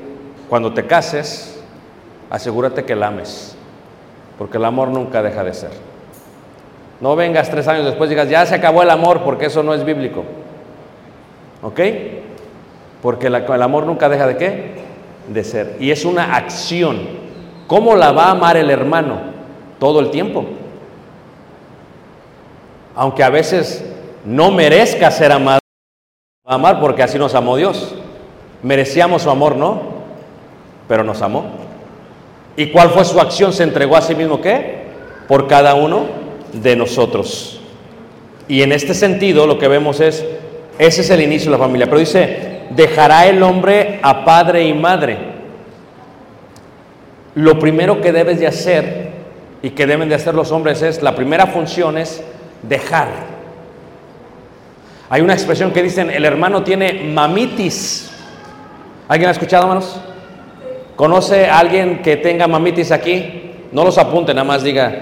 cuando 0.48 0.72
te 0.72 0.86
cases, 0.86 1.62
asegúrate 2.30 2.84
que 2.84 2.94
la 2.94 3.08
ames, 3.08 3.56
porque 4.38 4.58
el 4.58 4.64
amor 4.64 4.88
nunca 4.88 5.22
deja 5.22 5.44
de 5.44 5.54
ser. 5.54 5.70
No 7.00 7.16
vengas 7.16 7.50
tres 7.50 7.66
años 7.66 7.84
después 7.84 8.08
y 8.08 8.14
digas, 8.14 8.30
ya 8.30 8.46
se 8.46 8.54
acabó 8.54 8.82
el 8.82 8.90
amor, 8.90 9.22
porque 9.24 9.46
eso 9.46 9.62
no 9.62 9.74
es 9.74 9.84
bíblico. 9.84 10.24
¿Ok? 11.62 11.80
Porque 13.02 13.26
el 13.26 13.62
amor 13.62 13.86
nunca 13.86 14.08
deja 14.08 14.28
de 14.28 14.36
qué? 14.36 14.74
De 15.28 15.42
ser. 15.42 15.76
Y 15.80 15.90
es 15.90 16.04
una 16.04 16.36
acción. 16.36 17.00
¿Cómo 17.66 17.96
la 17.96 18.12
va 18.12 18.26
a 18.26 18.30
amar 18.30 18.56
el 18.56 18.70
hermano? 18.70 19.20
Todo 19.80 19.98
el 19.98 20.10
tiempo. 20.10 20.46
Aunque 22.94 23.22
a 23.22 23.30
veces 23.30 23.84
no 24.24 24.50
merezca 24.50 25.10
ser 25.10 25.32
amado, 25.32 25.60
amar 26.44 26.80
porque 26.80 27.02
así 27.02 27.18
nos 27.18 27.34
amó 27.34 27.56
Dios. 27.56 27.94
Merecíamos 28.62 29.22
su 29.22 29.30
amor, 29.30 29.56
¿no? 29.56 29.80
Pero 30.88 31.02
nos 31.04 31.22
amó. 31.22 31.44
¿Y 32.56 32.66
cuál 32.66 32.90
fue 32.90 33.04
su 33.04 33.20
acción? 33.20 33.52
Se 33.52 33.62
entregó 33.62 33.96
a 33.96 34.02
sí 34.02 34.14
mismo, 34.14 34.40
¿qué? 34.40 34.82
Por 35.26 35.48
cada 35.48 35.74
uno 35.74 36.06
de 36.52 36.76
nosotros. 36.76 37.60
Y 38.48 38.62
en 38.62 38.72
este 38.72 38.94
sentido 38.94 39.46
lo 39.46 39.58
que 39.58 39.68
vemos 39.68 40.00
es, 40.00 40.24
ese 40.78 41.00
es 41.00 41.10
el 41.10 41.22
inicio 41.22 41.50
de 41.50 41.58
la 41.58 41.64
familia. 41.64 41.86
Pero 41.86 41.98
dice, 41.98 42.60
dejará 42.70 43.26
el 43.26 43.42
hombre 43.42 44.00
a 44.02 44.24
padre 44.24 44.64
y 44.64 44.74
madre. 44.74 45.16
Lo 47.34 47.58
primero 47.58 48.00
que 48.00 48.12
debes 48.12 48.38
de 48.40 48.46
hacer 48.46 49.10
y 49.62 49.70
que 49.70 49.86
deben 49.86 50.08
de 50.08 50.16
hacer 50.16 50.34
los 50.34 50.52
hombres 50.52 50.82
es, 50.82 51.02
la 51.02 51.14
primera 51.14 51.46
función 51.46 51.96
es 51.96 52.22
dejar. 52.62 53.08
Hay 55.10 55.20
una 55.20 55.34
expresión 55.34 55.72
que 55.72 55.82
dicen, 55.82 56.10
el 56.10 56.24
hermano 56.24 56.62
tiene 56.62 57.04
mamitis. 57.12 58.10
¿Alguien 59.08 59.28
ha 59.28 59.32
escuchado, 59.32 59.64
hermanos? 59.64 60.00
¿Conoce 60.96 61.46
a 61.48 61.58
alguien 61.58 62.00
que 62.02 62.16
tenga 62.16 62.46
mamitis 62.46 62.92
aquí? 62.92 63.50
No 63.72 63.84
los 63.84 63.98
apunte, 63.98 64.32
nada 64.34 64.44
más 64.44 64.62
diga, 64.62 64.92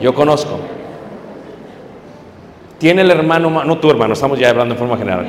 Yo 0.00 0.14
conozco. 0.14 0.58
Tiene 2.78 3.02
el 3.02 3.10
hermano, 3.12 3.50
ma- 3.50 3.64
no 3.64 3.78
tu 3.78 3.88
hermano, 3.90 4.14
estamos 4.14 4.36
ya 4.38 4.50
hablando 4.50 4.74
en 4.74 4.78
forma 4.78 4.96
general. 4.96 5.26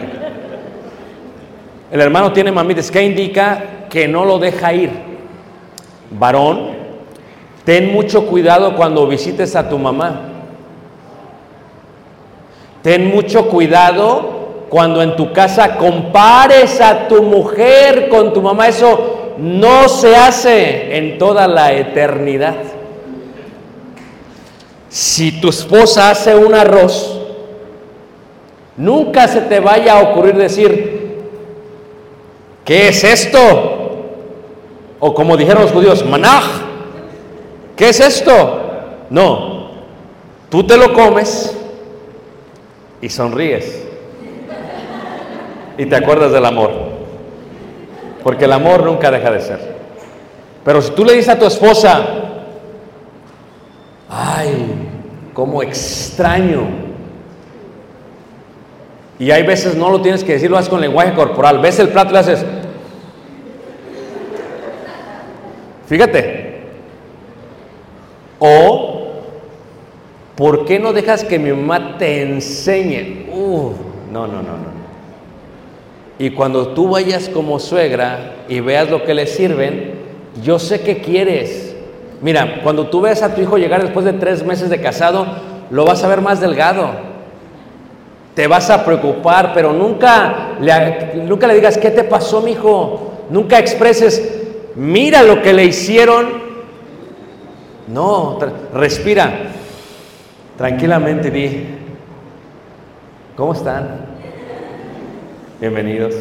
El 1.91 2.01
hermano 2.01 2.31
tiene 2.33 2.51
mamitis, 2.51 2.89
¿qué 2.89 3.03
indica? 3.03 3.85
Que 3.89 4.07
no 4.07 4.25
lo 4.25 4.39
deja 4.39 4.73
ir. 4.73 4.89
Varón, 6.17 6.69
ten 7.63 7.93
mucho 7.93 8.25
cuidado 8.25 8.75
cuando 8.75 9.05
visites 9.05 9.55
a 9.55 9.69
tu 9.69 9.77
mamá. 9.77 10.29
Ten 12.83 13.09
mucho 13.09 13.47
cuidado 13.47 14.65
cuando 14.69 15.01
en 15.01 15.15
tu 15.15 15.31
casa 15.31 15.77
compares 15.77 16.81
a 16.81 17.07
tu 17.07 17.23
mujer 17.23 18.09
con 18.09 18.33
tu 18.33 18.41
mamá. 18.41 18.67
Eso 18.67 19.35
no 19.37 19.87
se 19.87 20.15
hace 20.17 20.97
en 20.97 21.17
toda 21.17 21.47
la 21.47 21.71
eternidad. 21.71 22.55
Si 24.89 25.39
tu 25.39 25.49
esposa 25.49 26.11
hace 26.11 26.35
un 26.35 26.53
arroz, 26.53 27.21
nunca 28.75 29.29
se 29.29 29.41
te 29.41 29.61
vaya 29.61 29.97
a 29.97 30.01
ocurrir 30.01 30.35
decir, 30.35 31.23
¿qué 32.65 32.89
es 32.89 33.03
esto? 33.03 33.39
O 34.99 35.13
como 35.13 35.37
dijeron 35.37 35.63
los 35.63 35.71
judíos, 35.71 36.05
manaj, 36.05 36.43
¿qué 37.77 37.89
es 37.89 37.99
esto? 38.01 38.59
No, 39.09 39.69
tú 40.49 40.63
te 40.67 40.75
lo 40.75 40.93
comes 40.93 41.57
y 43.03 43.09
sonríes. 43.09 43.83
Y 45.77 45.85
te 45.85 45.95
acuerdas 45.97 46.31
del 46.31 46.45
amor, 46.45 46.71
porque 48.23 48.45
el 48.45 48.53
amor 48.53 48.85
nunca 48.85 49.11
deja 49.11 49.29
de 49.29 49.41
ser. 49.41 49.59
Pero 50.63 50.81
si 50.81 50.91
tú 50.91 51.03
le 51.03 51.11
dices 51.11 51.27
a 51.27 51.37
tu 51.37 51.45
esposa, 51.45 52.01
ay, 54.09 54.73
cómo 55.33 55.61
extraño, 55.61 56.61
y 59.19 59.31
hay 59.31 59.43
veces 59.43 59.75
no 59.75 59.89
lo 59.89 60.01
tienes 60.01 60.23
que 60.23 60.33
decir, 60.33 60.49
lo 60.49 60.57
haces 60.57 60.69
con 60.69 60.79
lenguaje 60.79 61.13
corporal, 61.13 61.59
ves 61.59 61.79
el 61.79 61.89
plato 61.89 62.13
y 62.13 62.17
haces, 62.17 62.45
fíjate, 65.87 66.61
o 68.39 68.92
¿por 70.35 70.65
qué 70.65 70.79
no 70.79 70.93
dejas 70.93 71.23
que 71.23 71.39
mi 71.39 71.51
mamá 71.51 71.97
te 71.97 72.21
enseñe? 72.21 73.25
No, 74.11 74.27
no, 74.27 74.37
no, 74.37 74.41
no. 74.41 74.73
Y 76.19 76.31
cuando 76.31 76.69
tú 76.69 76.89
vayas 76.89 77.29
como 77.29 77.59
suegra 77.59 78.35
y 78.47 78.59
veas 78.59 78.89
lo 78.89 79.03
que 79.03 79.13
le 79.13 79.27
sirven, 79.27 79.93
yo 80.43 80.59
sé 80.59 80.81
que 80.81 80.99
quieres. 80.99 81.75
Mira, 82.21 82.61
cuando 82.63 82.87
tú 82.87 83.01
ves 83.01 83.21
a 83.23 83.33
tu 83.33 83.41
hijo 83.41 83.57
llegar 83.57 83.81
después 83.81 84.05
de 84.05 84.13
tres 84.13 84.45
meses 84.45 84.69
de 84.69 84.79
casado, 84.79 85.25
lo 85.69 85.85
vas 85.85 86.03
a 86.03 86.07
ver 86.07 86.21
más 86.21 86.39
delgado. 86.39 86.91
Te 88.35 88.47
vas 88.47 88.69
a 88.69 88.85
preocupar, 88.85 89.51
pero 89.53 89.73
nunca 89.73 90.55
le, 90.59 91.23
nunca 91.25 91.47
le 91.47 91.55
digas, 91.55 91.77
¿qué 91.77 91.91
te 91.91 92.03
pasó, 92.03 92.41
mi 92.41 92.51
hijo? 92.51 93.13
Nunca 93.29 93.59
expreses, 93.59 94.41
mira 94.75 95.23
lo 95.23 95.41
que 95.41 95.53
le 95.53 95.65
hicieron. 95.65 96.43
No, 97.87 98.39
respira 98.73 99.31
tranquilamente 100.57 101.31
di, 101.31 101.65
¿cómo 103.35 103.53
están? 103.53 104.05
Bienvenidos. 105.59 106.13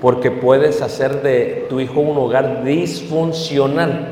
Porque 0.00 0.30
puedes 0.30 0.82
hacer 0.82 1.22
de 1.22 1.66
tu 1.68 1.80
hijo 1.80 2.00
un 2.00 2.16
hogar 2.18 2.64
disfuncional. 2.64 4.08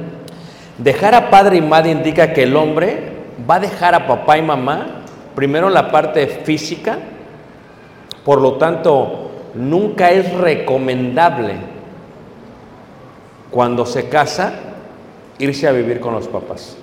Dejar 0.78 1.14
a 1.14 1.30
padre 1.30 1.58
y 1.58 1.60
madre 1.60 1.90
indica 1.90 2.32
que 2.32 2.44
el 2.44 2.56
hombre 2.56 3.12
va 3.48 3.56
a 3.56 3.60
dejar 3.60 3.94
a 3.94 4.06
papá 4.06 4.38
y 4.38 4.42
mamá, 4.42 5.02
primero 5.34 5.68
la 5.68 5.90
parte 5.90 6.26
física, 6.26 6.98
por 8.24 8.40
lo 8.40 8.54
tanto, 8.54 9.30
nunca 9.54 10.10
es 10.10 10.32
recomendable 10.32 11.54
cuando 13.50 13.86
se 13.86 14.08
casa 14.08 14.54
irse 15.38 15.68
a 15.68 15.72
vivir 15.72 16.00
con 16.00 16.14
los 16.14 16.26
papás. 16.26 16.76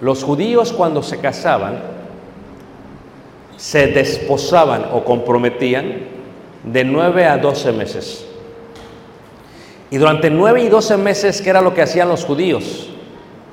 Los 0.00 0.22
judíos 0.22 0.72
cuando 0.72 1.02
se 1.02 1.18
casaban 1.18 1.80
se 3.56 3.88
desposaban 3.88 4.86
o 4.92 5.04
comprometían 5.04 5.98
de 6.62 6.84
9 6.84 7.26
a 7.26 7.38
12 7.38 7.72
meses. 7.72 8.24
Y 9.90 9.96
durante 9.96 10.30
9 10.30 10.62
y 10.64 10.68
12 10.68 10.96
meses, 10.96 11.42
¿qué 11.42 11.50
era 11.50 11.60
lo 11.60 11.74
que 11.74 11.82
hacían 11.82 12.08
los 12.08 12.24
judíos? 12.24 12.90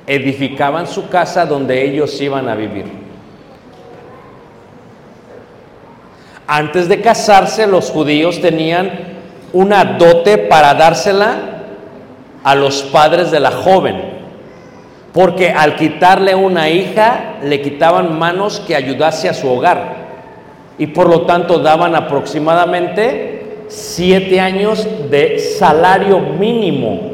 Edificaban 0.06 0.86
su 0.86 1.08
casa 1.08 1.44
donde 1.46 1.84
ellos 1.84 2.20
iban 2.20 2.48
a 2.48 2.54
vivir. 2.54 2.84
Antes 6.46 6.88
de 6.88 7.00
casarse, 7.00 7.66
los 7.66 7.90
judíos 7.90 8.40
tenían 8.40 9.16
una 9.52 9.84
dote 9.84 10.38
para 10.38 10.74
dársela 10.74 11.38
a 12.44 12.54
los 12.54 12.82
padres 12.82 13.32
de 13.32 13.40
la 13.40 13.50
joven. 13.50 14.15
Porque 15.16 15.50
al 15.50 15.76
quitarle 15.76 16.34
una 16.34 16.68
hija, 16.68 17.36
le 17.42 17.62
quitaban 17.62 18.18
manos 18.18 18.60
que 18.60 18.76
ayudase 18.76 19.30
a 19.30 19.32
su 19.32 19.50
hogar. 19.50 19.94
Y 20.76 20.88
por 20.88 21.08
lo 21.08 21.22
tanto 21.22 21.58
daban 21.58 21.96
aproximadamente 21.96 23.64
siete 23.68 24.38
años 24.40 24.86
de 25.10 25.38
salario 25.38 26.20
mínimo. 26.20 27.12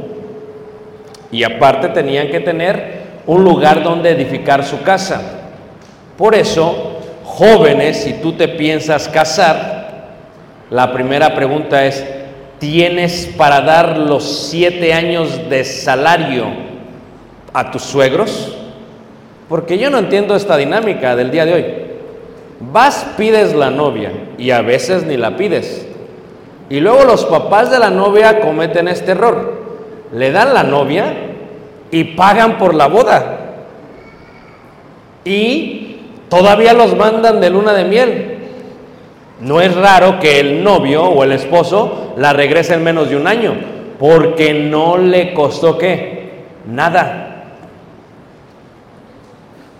Y 1.31 1.45
aparte 1.45 1.91
tenían 1.91 2.29
que 2.29 2.41
tener 2.41 3.03
un 3.25 3.45
lugar 3.45 3.85
donde 3.85 4.11
edificar 4.11 4.65
su 4.65 4.83
casa. 4.83 5.23
Por 6.19 6.35
eso, 6.35 6.99
jóvenes, 7.23 7.99
si 7.99 8.15
tú 8.15 8.33
te 8.33 8.49
piensas 8.49 9.09
casar, 9.09 10.09
la 10.71 10.93
primera 10.93 11.37
pregunta 11.37 11.87
es, 11.87 12.05
¿tienes 12.59 13.31
para 13.37 13.61
dar 13.61 13.97
los 13.97 14.49
siete 14.49 14.93
años 14.93 15.49
de 15.49 15.63
salario 15.63 16.72
a 17.53 17.71
tus 17.71 17.83
suegros? 17.83 18.57
Porque 19.49 19.79
yo 19.79 19.91
no 19.91 19.99
entiendo 19.99 20.35
esta 20.35 20.57
dinámica 20.57 21.15
del 21.17 21.31
día 21.31 21.45
de 21.45 21.55
hoy. 21.55 21.67
Vas, 22.73 23.07
pides 23.17 23.55
la 23.55 23.71
novia 23.71 24.13
y 24.39 24.51
a 24.51 24.63
veces 24.63 25.05
ni 25.05 25.17
la 25.17 25.37
pides. 25.37 25.87
Y 26.71 26.81
luego 26.81 27.05
los 27.05 27.25
papás 27.27 27.71
de 27.71 27.79
la 27.79 27.91
novia 27.91 28.41
cometen 28.41 28.89
este 28.89 29.11
error. 29.11 29.61
Le 30.13 30.33
dan 30.33 30.55
la 30.55 30.63
novia 30.63 31.13
y 31.91 32.05
pagan 32.05 32.57
por 32.57 32.75
la 32.75 32.87
boda. 32.87 33.39
Y 35.25 35.99
todavía 36.29 36.73
los 36.73 36.97
mandan 36.97 37.41
de 37.41 37.51
luna 37.51 37.73
de 37.73 37.85
miel. 37.85 38.39
No 39.41 39.61
es 39.61 39.75
raro 39.75 40.21
que 40.21 40.41
el 40.41 40.63
novio 40.63 41.05
o 41.05 41.25
el 41.25 41.33
esposo 41.33 42.15
la 42.17 42.33
regrese 42.33 42.75
en 42.75 42.85
menos 42.85 43.11
de 43.11 43.17
un 43.17 43.27
año, 43.27 43.55
porque 43.99 44.55
no 44.55 44.97
le 44.97 45.35
costó 45.35 45.77
qué? 45.77 46.31
Nada. 46.67 47.32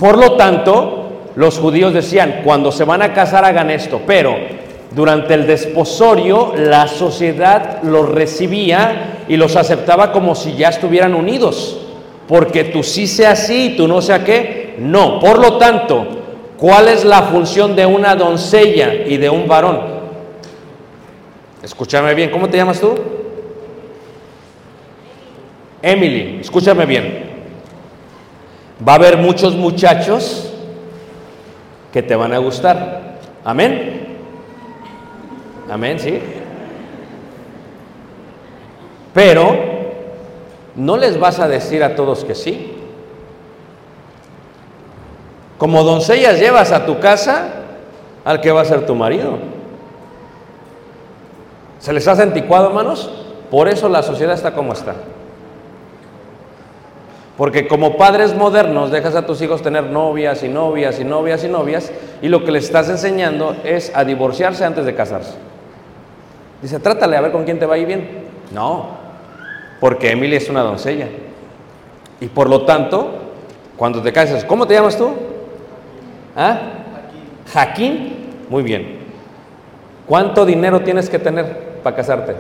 Por 0.03 0.19
lo 0.19 0.33
tanto, 0.33 1.31
los 1.37 1.61
judíos 1.61 1.95
decían, 1.95 2.41
cuando 2.43 2.73
se 2.73 2.83
van 2.83 3.03
a 3.03 3.13
casar 3.13 3.45
hagan 3.45 3.71
esto, 3.71 4.01
pero 4.05 4.35
durante 4.91 5.35
el 5.35 5.47
desposorio 5.47 6.55
la 6.57 6.89
sociedad 6.89 7.85
los 7.85 8.09
recibía 8.09 9.23
y 9.29 9.37
los 9.37 9.55
aceptaba 9.55 10.11
como 10.11 10.35
si 10.35 10.57
ya 10.57 10.71
estuvieran 10.71 11.15
unidos, 11.15 11.87
porque 12.27 12.65
tú 12.65 12.83
sí 12.83 13.07
sea 13.07 13.31
así 13.31 13.67
y 13.67 13.77
tú 13.77 13.87
no 13.87 14.03
sea 14.03 14.25
qué, 14.25 14.75
no. 14.81 15.21
Por 15.21 15.39
lo 15.39 15.57
tanto, 15.57 16.05
¿cuál 16.57 16.89
es 16.89 17.05
la 17.05 17.23
función 17.23 17.77
de 17.77 17.87
una 17.87 18.17
doncella 18.17 18.93
y 19.07 19.19
de 19.19 19.31
un 19.31 19.47
varón? 19.47 19.83
Escúchame 21.63 22.13
bien, 22.15 22.29
¿cómo 22.31 22.49
te 22.49 22.57
llamas 22.57 22.81
tú? 22.81 22.93
Emily, 25.81 26.39
escúchame 26.41 26.87
bien. 26.87 27.32
Va 28.87 28.93
a 28.93 28.97
haber 28.97 29.19
muchos 29.19 29.55
muchachos 29.55 30.53
que 31.93 32.03
te 32.03 32.17
van 32.17 32.33
a 32.33 32.39
gustar. 32.39 33.19
Amén. 33.45 34.19
Amén, 35.71 35.99
sí. 36.01 36.19
Pero 39.15 39.57
no 40.75 40.97
les 40.97 41.19
vas 41.21 41.39
a 41.39 41.49
decir 41.49 41.85
a 41.85 41.95
todos 41.95 42.25
que 42.25 42.35
sí. 42.35 42.73
Como 45.59 45.85
doncellas 45.85 46.41
llevas 46.41 46.73
a 46.73 46.87
tu 46.87 46.99
casa 46.99 47.49
al 48.25 48.41
que 48.41 48.51
va 48.51 48.63
a 48.63 48.65
ser 48.65 48.87
tu 48.87 48.95
marido. 48.95 49.39
¿Se 51.79 51.93
les 51.93 52.07
hace 52.09 52.23
anticuado, 52.23 52.69
hermanos? 52.69 53.11
Por 53.51 53.69
eso 53.69 53.89
la 53.89 54.03
sociedad 54.03 54.35
está 54.35 54.55
como 54.55 54.73
está. 54.73 54.95
Porque 57.37 57.67
como 57.67 57.97
padres 57.97 58.35
modernos 58.35 58.91
dejas 58.91 59.15
a 59.15 59.27
tus 59.27 59.41
hijos 59.41 59.63
tener 59.63 59.85
novias 59.85 60.43
y 60.43 60.49
novias 60.49 61.01
y 61.01 61.05
novias 61.05 61.45
y 61.45 61.49
novias 61.49 61.93
y 62.21 62.29
lo 62.29 62.45
que 62.45 62.53
les 62.53 62.65
estás 62.65 62.89
enseñando 62.91 63.57
es 63.65 63.91
a 63.95 64.05
divorciarse 64.05 64.65
antes 64.65 64.85
de 64.85 64.95
casarse. 64.95 65.35
Dice, 66.61 66.79
trátale 66.79 67.17
a 67.17 67.23
ver 67.23 67.33
con 67.33 67.45
quién 67.45 67.59
te 67.59 67.67
va 67.67 67.75
a 67.75 67.79
ir 67.79 67.87
bien. 67.87 68.23
No, 68.53 68.91
porque 69.81 70.11
Emily 70.11 70.37
es 70.37 70.49
una 70.49 70.63
doncella. 70.63 71.09
Y 72.21 72.27
por 72.27 72.49
lo 72.49 72.65
tanto, 72.65 73.11
cuando 73.77 74.03
te 74.03 74.13
casas, 74.13 74.45
¿cómo 74.45 74.67
te 74.67 74.75
llamas 74.75 74.97
tú? 74.97 75.11
¿Ah? 76.37 76.61
Jaquín. 77.53 78.31
Muy 78.49 78.63
bien. 78.63 78.99
¿Cuánto 80.07 80.45
dinero 80.45 80.83
tienes 80.83 81.09
que 81.09 81.19
tener 81.19 81.81
para 81.83 81.97
casarte? 81.97 82.35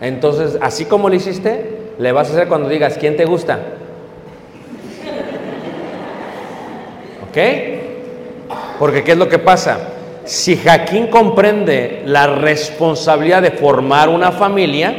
Entonces, 0.00 0.58
así 0.60 0.84
como 0.84 1.08
lo 1.08 1.14
hiciste, 1.14 1.81
le 1.98 2.12
vas 2.12 2.28
a 2.28 2.32
hacer 2.32 2.48
cuando 2.48 2.68
digas, 2.68 2.96
¿quién 2.98 3.16
te 3.16 3.24
gusta? 3.24 3.58
¿Ok? 7.28 7.38
Porque 8.78 9.04
¿qué 9.04 9.12
es 9.12 9.18
lo 9.18 9.28
que 9.28 9.38
pasa? 9.38 9.78
Si 10.24 10.56
Jaquín 10.56 11.08
comprende 11.08 12.02
la 12.06 12.26
responsabilidad 12.26 13.42
de 13.42 13.50
formar 13.50 14.08
una 14.08 14.32
familia, 14.32 14.94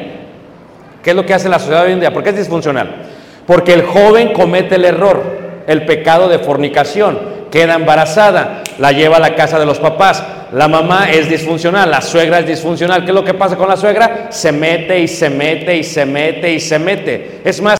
¿qué 1.02 1.12
es 1.12 1.16
lo 1.16 1.26
que 1.26 1.34
hace 1.34 1.50
la 1.50 1.60
sociedad 1.60 1.86
hoy 1.86 1.94
en 1.94 2.00
día? 2.00 2.14
¿Por 2.14 2.24
qué 2.24 2.30
es 2.30 2.38
disfuncional? 2.38 3.04
Porque 3.46 3.74
el 3.74 3.84
joven 3.84 4.34
comete 4.34 4.76
el 4.76 4.86
error, 4.86 5.22
el 5.68 5.86
pecado 5.86 6.28
de 6.28 6.39
fornicación, 6.39 7.20
queda 7.54 7.76
embarazada, 7.76 8.64
la 8.80 8.91
lleva 8.91 9.18
a 9.18 9.20
la 9.20 9.36
casa 9.36 9.60
de 9.60 9.66
los 9.68 9.78
papás, 9.78 10.24
la 10.54 10.68
mamá 10.68 11.12
es 11.12 11.30
disfuncional, 11.30 11.91
la 11.91 12.01
suegra 12.01 12.39
es 12.39 12.47
disfuncional. 12.47 13.04
¿Qué 13.06 13.12
es 13.12 13.14
lo 13.14 13.24
que 13.24 13.36
pasa 13.36 13.56
con 13.56 13.70
la 13.70 13.78
suegra? 13.78 14.30
Se 14.32 14.51
mete 14.51 14.99
y 14.99 15.08
se 15.08 15.30
mete 15.30 15.78
y 15.78 15.84
se 15.84 16.04
mete 16.04 16.51
y 16.51 16.60
se 16.60 16.80
mete. 16.80 17.41
Es 17.43 17.62
más, 17.62 17.78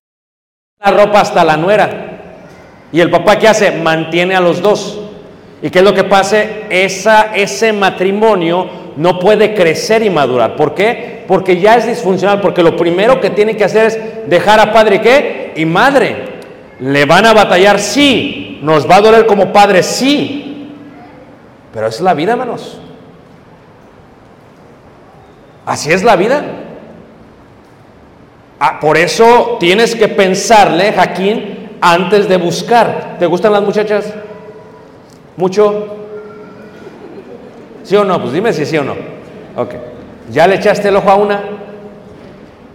la 0.80 0.92
ropa 0.92 1.22
hasta 1.22 1.44
la 1.44 1.58
nuera. 1.58 1.90
¿Y 2.92 3.02
el 3.02 3.10
papá 3.10 3.40
qué 3.40 3.48
hace? 3.48 3.72
Mantiene 3.72 4.36
a 4.36 4.42
los 4.42 4.62
dos. 4.62 5.02
¿Y 5.64 5.72
qué 5.72 5.80
es 5.80 5.86
lo 5.86 5.96
que 5.96 6.04
pasa? 6.04 6.44
Esa, 6.70 7.36
ese 7.36 7.74
matrimonio 7.74 8.70
no 8.96 9.18
puede 9.18 9.56
crecer 9.56 10.04
y 10.04 10.12
madurar. 10.12 10.56
¿Por 10.56 10.76
qué? 10.76 11.24
Porque 11.28 11.60
ya 11.60 11.78
es 11.78 11.88
disfuncional, 11.88 12.42
porque 12.42 12.62
lo 12.62 12.76
primero 12.76 13.20
que 13.20 13.32
tiene 13.32 13.58
que 13.58 13.64
hacer 13.64 13.88
es 13.88 14.00
dejar 14.30 14.60
a 14.60 14.72
padre 14.72 15.02
qué? 15.02 15.54
Y 15.56 15.66
madre. 15.66 16.16
¿Le 16.80 17.06
van 17.06 17.26
a 17.26 17.34
batallar? 17.34 17.80
Sí. 17.80 18.43
¿Nos 18.64 18.90
va 18.90 18.96
a 18.96 19.02
doler 19.02 19.26
como 19.26 19.52
padre? 19.52 19.84
Sí. 19.84 20.70
Pero 21.74 21.88
es 21.88 22.00
la 22.00 22.14
vida, 22.14 22.32
hermanos. 22.32 22.80
Así 25.66 25.92
es 25.92 26.02
la 26.02 26.16
vida. 26.16 26.42
Ah, 28.62 28.80
por 28.80 28.96
eso 28.96 29.58
tienes 29.60 29.96
que 29.96 30.08
pensarle, 30.08 30.94
Jaquín, 30.94 31.72
antes 31.82 32.30
de 32.30 32.38
buscar. 32.38 33.18
¿Te 33.20 33.26
gustan 33.26 33.52
las 33.52 33.64
muchachas? 33.64 34.14
¿Mucho? 35.36 35.98
¿Sí 37.84 37.98
o 37.98 38.06
no? 38.06 38.22
Pues 38.22 38.32
dime 38.32 38.54
si 38.54 38.66
sí 38.66 38.78
o 38.78 38.86
no. 38.86 38.96
Ok. 39.58 39.74
¿Ya 40.32 40.48
le 40.48 40.56
echaste 40.56 40.88
el 40.88 40.96
ojo 40.96 41.12
a 41.12 41.16
una? 41.16 41.44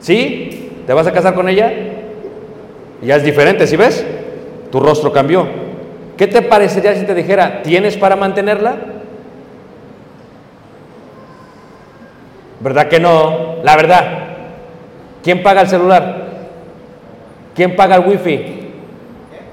¿Sí? 0.01 0.83
¿Te 0.87 0.93
vas 0.93 1.07
a 1.07 1.13
casar 1.13 1.35
con 1.35 1.49
ella? 1.49 1.73
Ya 3.01 3.17
es 3.17 3.23
diferente, 3.23 3.67
¿sí 3.67 3.77
ves? 3.77 4.05
Tu 4.71 4.81
rostro 4.81 5.11
cambió. 5.11 5.68
¿Qué 6.19 6.27
te 6.27 6.43
parecería 6.43 6.97
si 6.97 7.05
te 7.07 7.15
dijera, 7.15 7.63
¿tienes 7.63 7.97
para 7.97 8.17
mantenerla? 8.17 8.75
¿Verdad 12.59 12.89
que 12.89 12.99
no? 12.99 13.59
La 13.63 13.77
verdad. 13.77 14.05
¿Quién 15.23 15.45
paga 15.45 15.61
el 15.61 15.69
celular? 15.69 16.27
¿Quién 17.55 17.77
paga 17.77 17.95
el 17.95 18.05
wifi? 18.05 18.33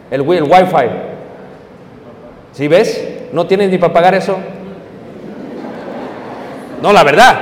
El, 0.10 0.22
el 0.22 0.44
wifi. 0.44 0.88
¿Sí 2.52 2.68
ves? 2.68 3.10
¿No 3.32 3.46
tienes 3.46 3.70
ni 3.70 3.78
para 3.78 3.94
pagar 3.94 4.16
eso? 4.16 4.36
No, 6.82 6.92
la 6.92 7.04
verdad. 7.04 7.36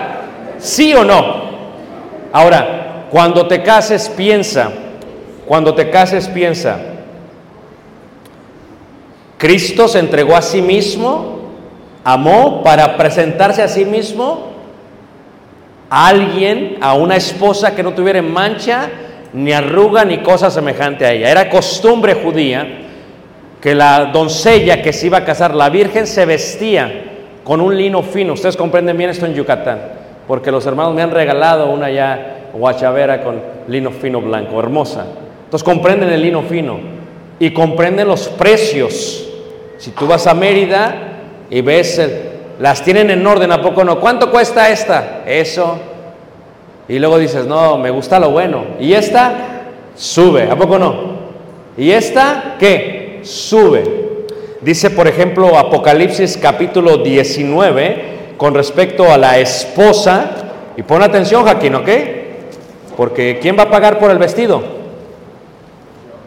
¿Sí 0.58 0.94
o 0.94 1.06
no? 1.06 1.44
Ahora, 2.34 3.06
cuando 3.10 3.48
te 3.48 3.64
cases, 3.64 4.10
piensa. 4.10 4.70
Cuando 5.46 5.74
te 5.74 5.90
cases, 5.90 6.28
piensa. 6.28 6.93
Cristo 9.44 9.90
se 9.90 10.00
entregó 10.00 10.38
a 10.38 10.42
sí 10.42 10.62
mismo, 10.62 11.40
amó 12.06 12.64
para 12.64 12.96
presentarse 12.96 13.62
a 13.62 13.68
sí 13.68 13.84
mismo 13.84 14.54
a 15.90 16.08
alguien, 16.08 16.78
a 16.80 16.94
una 16.94 17.18
esposa 17.18 17.76
que 17.76 17.84
no 17.84 17.92
tuviera 17.92 18.22
mancha, 18.22 18.90
ni 19.34 19.52
arruga, 19.52 20.06
ni 20.06 20.20
cosa 20.20 20.50
semejante 20.50 21.06
a 21.06 21.12
ella. 21.12 21.30
Era 21.30 21.50
costumbre 21.50 22.14
judía 22.14 22.66
que 23.60 23.76
la 23.76 24.06
doncella 24.14 24.82
que 24.82 24.94
se 24.94 25.08
iba 25.08 25.18
a 25.18 25.26
casar, 25.26 25.54
la 25.54 25.70
virgen, 25.70 26.08
se 26.08 26.26
vestía 26.26 27.04
con 27.44 27.60
un 27.60 27.76
lino 27.76 28.02
fino. 28.02 28.32
Ustedes 28.32 28.56
comprenden 28.56 28.98
bien 28.98 29.10
esto 29.10 29.26
en 29.26 29.34
Yucatán, 29.34 29.78
porque 30.26 30.52
los 30.52 30.66
hermanos 30.66 30.96
me 30.96 31.02
han 31.02 31.12
regalado 31.12 31.70
una 31.70 31.92
ya 31.92 32.48
guachavera 32.54 33.22
con 33.22 33.42
lino 33.68 33.92
fino 33.92 34.22
blanco, 34.22 34.58
hermosa. 34.58 35.06
Entonces 35.44 35.66
comprenden 35.66 36.12
el 36.12 36.22
lino 36.22 36.44
fino 36.44 36.80
y 37.40 37.52
comprenden 37.52 38.08
los 38.08 38.30
precios. 38.30 39.32
Si 39.84 39.92
tú 39.92 40.08
vas 40.08 40.28
a 40.28 40.34
Mérida 40.34 40.96
y 41.50 41.60
ves, 41.60 42.02
las 42.58 42.86
tienen 42.86 43.10
en 43.10 43.28
orden, 43.28 43.52
¿a 43.52 43.62
poco 43.62 43.84
no? 43.84 44.00
¿Cuánto 44.00 44.32
cuesta 44.32 44.70
esta? 44.70 45.24
Eso. 45.26 45.78
Y 46.88 47.00
luego 47.00 47.20
dices, 47.20 47.46
no, 47.46 47.78
me 47.78 47.90
gusta 47.90 48.18
lo 48.18 48.30
bueno. 48.30 48.64
¿Y 48.80 48.94
esta? 48.94 49.34
Sube, 49.94 50.50
¿a 50.50 50.56
poco 50.56 50.80
no? 50.80 50.94
¿Y 51.78 51.92
esta 51.92 52.56
qué? 52.58 53.20
Sube. 53.24 53.84
Dice, 54.62 54.90
por 54.90 55.06
ejemplo, 55.06 55.58
Apocalipsis 55.58 56.38
capítulo 56.38 57.00
19, 57.00 58.36
con 58.38 58.54
respecto 58.54 59.12
a 59.12 59.18
la 59.18 59.38
esposa, 59.38 60.32
y 60.78 60.84
pon 60.84 61.04
atención, 61.04 61.44
Jaquín, 61.44 61.76
¿ok? 61.76 61.90
Porque 62.96 63.38
¿quién 63.42 63.60
va 63.60 63.64
a 63.64 63.70
pagar 63.70 64.00
por 64.00 64.12
el 64.12 64.18
vestido? 64.18 64.64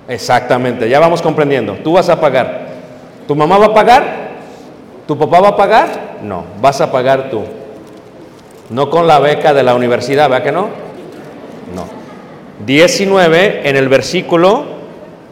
Exactamente, 0.08 0.90
ya 0.90 1.00
vamos 1.00 1.22
comprendiendo. 1.22 1.78
Tú 1.82 1.94
vas 1.94 2.10
a 2.10 2.20
pagar. 2.20 2.65
¿Tu 3.26 3.34
mamá 3.34 3.58
va 3.58 3.66
a 3.66 3.74
pagar? 3.74 4.26
¿Tu 5.06 5.16
papá 5.16 5.40
va 5.40 5.48
a 5.48 5.56
pagar? 5.56 6.18
No, 6.22 6.44
vas 6.60 6.80
a 6.80 6.90
pagar 6.90 7.30
tú. 7.30 7.42
No 8.70 8.90
con 8.90 9.06
la 9.06 9.18
beca 9.18 9.54
de 9.54 9.62
la 9.62 9.74
universidad, 9.74 10.28
¿verdad 10.28 10.44
que 10.44 10.52
no? 10.52 10.68
No. 11.74 11.84
19 12.64 13.68
en 13.68 13.76
el 13.76 13.88
versículo 13.88 14.64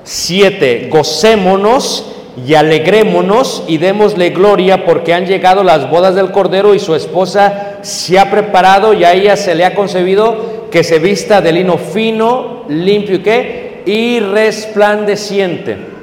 7. 0.04 0.88
Gocémonos 0.90 2.12
y 2.46 2.54
alegrémonos 2.54 3.64
y 3.66 3.78
démosle 3.78 4.30
gloria 4.30 4.84
porque 4.84 5.14
han 5.14 5.26
llegado 5.26 5.62
las 5.62 5.88
bodas 5.88 6.14
del 6.14 6.32
Cordero 6.32 6.74
y 6.74 6.80
su 6.80 6.94
esposa 6.94 7.78
se 7.82 8.18
ha 8.18 8.30
preparado 8.30 8.92
y 8.92 9.04
a 9.04 9.12
ella 9.12 9.36
se 9.36 9.54
le 9.54 9.64
ha 9.64 9.74
concebido 9.74 10.68
que 10.70 10.82
se 10.82 10.98
vista 10.98 11.40
de 11.40 11.52
lino 11.52 11.78
fino, 11.78 12.64
limpio 12.68 13.16
y 13.16 13.20
qué? 13.20 13.82
Y 13.86 14.18
resplandeciente. 14.20 15.93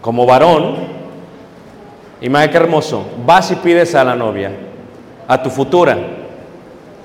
Como 0.00 0.26
varón, 0.26 0.76
qué 2.20 2.56
hermoso, 2.56 3.04
vas 3.26 3.50
y 3.50 3.56
pides 3.56 3.94
a 3.94 4.04
la 4.04 4.14
novia, 4.14 4.52
a 5.28 5.42
tu 5.42 5.50
futura. 5.50 5.96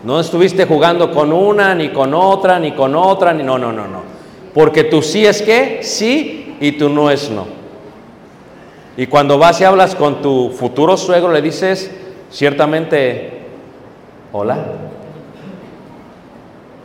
No 0.04 0.20
estuviste 0.20 0.66
jugando 0.66 1.12
con 1.12 1.34
una, 1.34 1.74
ni 1.74 1.90
con 1.90 2.14
otra, 2.14 2.60
ni 2.60 2.74
con 2.74 2.96
otra, 2.96 3.34
ni 3.34 3.44
no, 3.44 3.58
no, 3.58 3.72
no, 3.72 3.88
no. 3.88 4.02
Porque 4.54 4.84
tú 4.86 5.02
sí 5.02 5.26
es 5.26 5.42
que 5.42 5.80
sí 5.84 6.56
y 6.60 6.74
tú 6.74 6.90
no 6.90 7.10
es 7.10 7.30
no. 7.30 7.46
Y 8.98 9.08
cuando 9.08 9.38
vas 9.38 9.60
y 9.60 9.66
hablas 9.66 9.96
con 9.96 10.22
tu 10.22 10.52
futuro 10.52 10.96
suegro, 10.96 11.32
le 11.32 11.42
dices 11.42 11.92
ciertamente, 12.30 13.42
hola. 14.32 14.58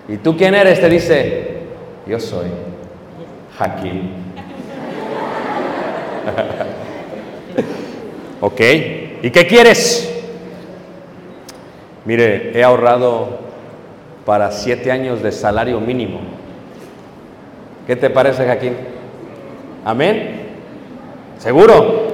¿Y 0.08 0.16
tú 0.16 0.36
quién 0.36 0.54
eres? 0.54 0.80
Te 0.80 0.88
dice, 0.88 1.60
yo 2.06 2.18
soy 2.18 2.48
Jaquín. 3.56 4.29
ok, 8.40 8.60
¿y 9.22 9.30
qué 9.30 9.46
quieres? 9.46 10.10
Mire, 12.04 12.58
he 12.58 12.64
ahorrado 12.64 13.38
para 14.24 14.50
siete 14.50 14.90
años 14.90 15.22
de 15.22 15.32
salario 15.32 15.80
mínimo. 15.80 16.20
¿Qué 17.86 17.96
te 17.96 18.10
parece, 18.10 18.46
Jaquín? 18.46 18.74
Amén. 19.84 20.40
¿Seguro? 21.38 22.08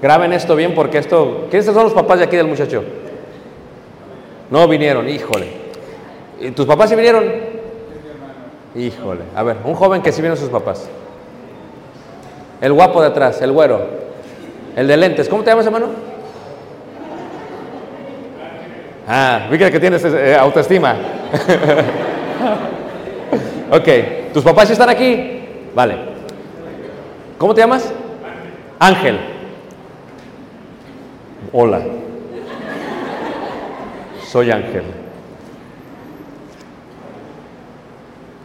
Graben 0.00 0.32
esto 0.32 0.54
bien 0.54 0.74
porque 0.74 0.98
esto... 0.98 1.46
¿Quiénes 1.50 1.66
son 1.66 1.84
los 1.84 1.92
papás 1.92 2.18
de 2.18 2.24
aquí 2.24 2.36
del 2.36 2.46
muchacho? 2.46 2.84
No 4.50 4.68
vinieron, 4.68 5.08
híjole. 5.08 5.48
¿Y 6.40 6.50
tus 6.52 6.66
papás 6.66 6.90
sí 6.90 6.96
vinieron? 6.96 7.24
Híjole. 8.74 9.22
A 9.34 9.42
ver, 9.42 9.56
un 9.64 9.74
joven 9.74 10.02
que 10.02 10.12
sí 10.12 10.22
vino 10.22 10.36
sus 10.36 10.48
papás. 10.48 10.88
El 12.60 12.72
guapo 12.72 13.00
de 13.00 13.08
atrás, 13.08 13.40
el 13.42 13.52
güero. 13.52 13.80
El 14.76 14.86
de 14.86 14.96
lentes. 14.96 15.28
¿Cómo 15.28 15.42
te 15.42 15.50
llamas, 15.50 15.66
hermano? 15.66 15.86
Ah, 19.06 19.48
vi 19.50 19.58
que 19.58 19.80
tienes 19.80 20.04
eh, 20.04 20.36
autoestima. 20.36 20.94
ok, 23.70 23.88
¿tus 24.34 24.44
papás 24.44 24.70
están 24.70 24.90
aquí? 24.90 25.40
Vale. 25.74 25.96
¿Cómo 27.38 27.54
te 27.54 27.60
llamas? 27.60 27.92
Ángel. 28.78 29.18
Hola. 31.52 31.80
Soy 34.26 34.50
Ángel. 34.50 34.84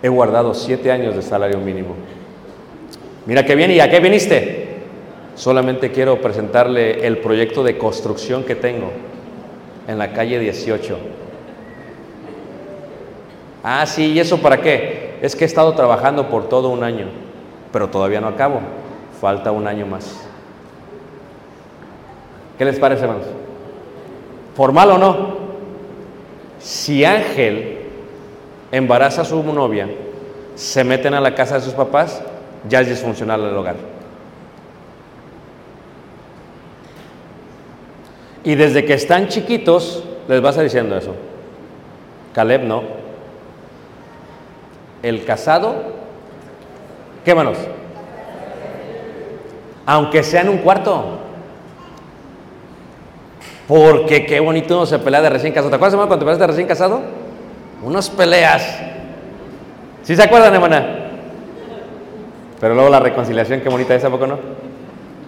he 0.04 0.10
guardado 0.10 0.54
siete 0.54 0.92
años 0.92 1.16
de 1.16 1.22
salario 1.22 1.58
mínimo. 1.60 1.96
Mira 3.26 3.46
qué 3.46 3.56
bien, 3.56 3.72
¿y 3.72 3.80
a 3.80 3.90
qué 3.90 4.00
viniste? 4.00 4.64
Solamente 5.36 5.92
quiero 5.92 6.22
presentarle 6.22 7.08
el 7.08 7.20
proyecto 7.20 7.64
de 7.64 7.78
construcción 7.78 8.44
que 8.44 8.56
tengo 8.56 8.92
en 9.88 9.98
la 9.98 10.14
calle 10.14 10.40
18. 10.40 10.98
Ah, 13.64 13.86
sí, 13.86 14.12
¿y 14.12 14.20
eso 14.20 14.40
para 14.40 14.60
qué? 14.60 15.18
Es 15.22 15.36
que 15.36 15.46
he 15.46 15.48
estado 15.48 15.74
trabajando 15.74 16.30
por 16.30 16.50
todo 16.50 16.70
un 16.70 16.84
año, 16.84 17.08
pero 17.72 17.90
todavía 17.90 18.20
no 18.20 18.28
acabo. 18.28 18.60
Falta 19.22 19.52
un 19.52 19.68
año 19.68 19.86
más. 19.86 20.28
¿Qué 22.58 22.66
les 22.66 22.78
parece, 22.78 23.04
hermanos? 23.04 23.28
¿Formal 24.56 24.92
o 24.92 24.98
no? 24.98 25.38
Si 26.60 27.06
Ángel 27.06 27.80
embaraza 28.72 29.22
a 29.22 29.26
su 29.26 29.42
novia, 29.44 29.90
se 30.56 30.84
meten 30.84 31.14
a 31.14 31.22
la 31.22 31.34
casa 31.34 31.56
de 31.56 31.62
sus 31.62 31.74
papás, 31.74 32.22
ya 32.70 32.82
es 32.82 32.90
disfuncional 32.90 33.42
el 33.42 33.56
hogar. 33.56 33.76
Y 38.44 38.56
desde 38.56 38.86
que 38.86 38.94
están 38.94 39.28
chiquitos, 39.28 40.04
les 40.28 40.42
vas 40.42 40.58
a 40.58 40.64
diciendo 40.64 40.98
eso. 40.98 41.16
Caleb 42.34 42.64
no. 42.64 42.84
El 45.02 45.24
casado, 45.24 45.76
¿qué 47.24 47.36
manos? 47.36 47.58
Aunque 49.86 50.24
sea 50.24 50.42
en 50.42 50.50
un 50.50 50.58
cuarto. 50.58 51.20
Porque 53.68 54.26
qué 54.26 54.40
bonito 54.40 54.76
uno 54.76 54.86
se 54.86 55.00
pelea 55.00 55.22
de 55.22 55.30
recién 55.30 55.54
casado. 55.54 55.70
¿Te 55.70 55.76
acuerdas, 55.76 55.94
hermano, 55.94 56.10
cuando 56.10 56.26
te 56.26 56.26
peleas 56.26 56.40
de 56.40 56.48
recién 56.48 56.68
casado? 56.68 57.02
Unas 57.82 58.10
peleas. 58.10 58.80
¿Sí 60.04 60.16
se 60.16 60.24
acuerdan, 60.24 60.54
hermana? 60.54 61.03
Pero 62.64 62.76
luego 62.76 62.90
la 62.90 63.02
reconciliación, 63.02 63.60
qué 63.60 63.68
bonita 63.68 63.94
es, 63.94 64.06
¿a 64.06 64.10
poco 64.10 64.26
no? 64.26 64.40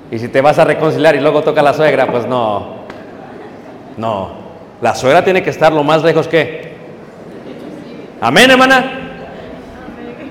Y 0.10 0.18
si 0.20 0.30
te 0.30 0.40
vas 0.40 0.58
a 0.58 0.64
reconciliar 0.64 1.18
y 1.18 1.20
luego 1.20 1.44
toca 1.44 1.62
la 1.62 1.74
suegra, 1.74 2.08
pues 2.08 2.26
no. 2.26 2.78
No. 3.98 4.30
La 4.82 4.96
suegra 4.96 5.22
tiene 5.22 5.44
que 5.44 5.50
estar 5.50 5.74
lo 5.74 5.84
más 5.84 6.02
lejos 6.02 6.30
que. 6.30 6.76
Amén, 8.22 8.52
hermana. 8.52 8.90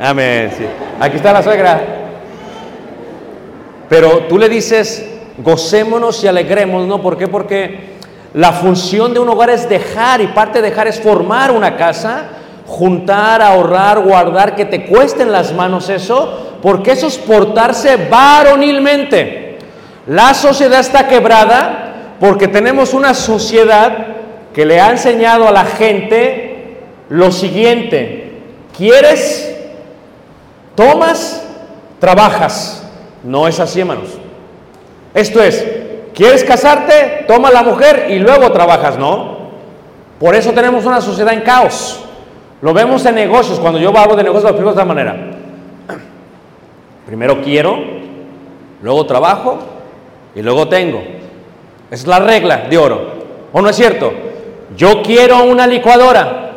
Amén, 0.00 0.50
sí. 0.56 0.64
Aquí 0.98 1.16
está 1.16 1.34
la 1.34 1.42
suegra. 1.42 1.78
Pero 3.90 4.20
tú 4.20 4.38
le 4.38 4.48
dices, 4.48 5.06
gocémonos 5.36 6.24
y 6.24 6.28
alegremos, 6.28 6.86
¿no? 6.86 7.02
¿Por 7.02 7.18
qué? 7.18 7.28
Porque 7.28 7.98
la 8.32 8.52
función 8.52 9.12
de 9.12 9.20
un 9.20 9.28
hogar 9.28 9.50
es 9.50 9.68
dejar 9.68 10.22
y 10.22 10.28
parte 10.28 10.62
de 10.62 10.70
dejar 10.70 10.86
es 10.86 10.98
formar 11.02 11.50
una 11.50 11.76
casa, 11.76 12.28
juntar, 12.66 13.42
ahorrar, 13.42 14.00
guardar, 14.00 14.56
que 14.56 14.64
te 14.64 14.86
cuesten 14.86 15.30
las 15.32 15.52
manos 15.52 15.90
eso, 15.90 16.53
porque 16.64 16.92
eso 16.92 17.08
es 17.08 17.18
portarse 17.18 18.08
varonilmente. 18.08 19.58
La 20.06 20.32
sociedad 20.32 20.80
está 20.80 21.06
quebrada 21.06 22.14
porque 22.18 22.48
tenemos 22.48 22.94
una 22.94 23.12
sociedad 23.12 24.06
que 24.54 24.64
le 24.64 24.80
ha 24.80 24.90
enseñado 24.90 25.46
a 25.46 25.52
la 25.52 25.66
gente 25.66 26.78
lo 27.10 27.30
siguiente, 27.32 28.40
¿quieres? 28.74 29.54
Tomas, 30.74 31.46
trabajas. 31.98 32.82
No 33.22 33.46
es 33.46 33.60
así, 33.60 33.80
hermanos. 33.80 34.08
Esto 35.12 35.42
es, 35.42 35.66
¿quieres 36.14 36.44
casarte? 36.44 37.26
Toma 37.28 37.50
la 37.50 37.62
mujer 37.62 38.06
y 38.08 38.20
luego 38.20 38.50
trabajas, 38.52 38.96
¿no? 38.96 39.50
Por 40.18 40.34
eso 40.34 40.52
tenemos 40.52 40.86
una 40.86 41.02
sociedad 41.02 41.34
en 41.34 41.42
caos. 41.42 42.02
Lo 42.62 42.72
vemos 42.72 43.04
en 43.04 43.16
negocios. 43.16 43.60
Cuando 43.60 43.78
yo 43.78 43.94
hablo 43.94 44.16
de 44.16 44.22
negocios, 44.22 44.44
lo 44.44 44.48
explico 44.56 44.70
de 44.70 44.80
esta 44.80 44.86
manera. 44.86 45.33
Primero 47.06 47.40
quiero, 47.42 47.78
luego 48.82 49.06
trabajo 49.06 49.58
y 50.34 50.42
luego 50.42 50.68
tengo. 50.68 51.02
Es 51.90 52.06
la 52.06 52.18
regla 52.18 52.66
de 52.68 52.78
oro. 52.78 53.00
¿O 53.52 53.60
no 53.60 53.68
es 53.68 53.76
cierto? 53.76 54.12
Yo 54.76 55.02
quiero 55.02 55.44
una 55.44 55.66
licuadora. 55.66 56.50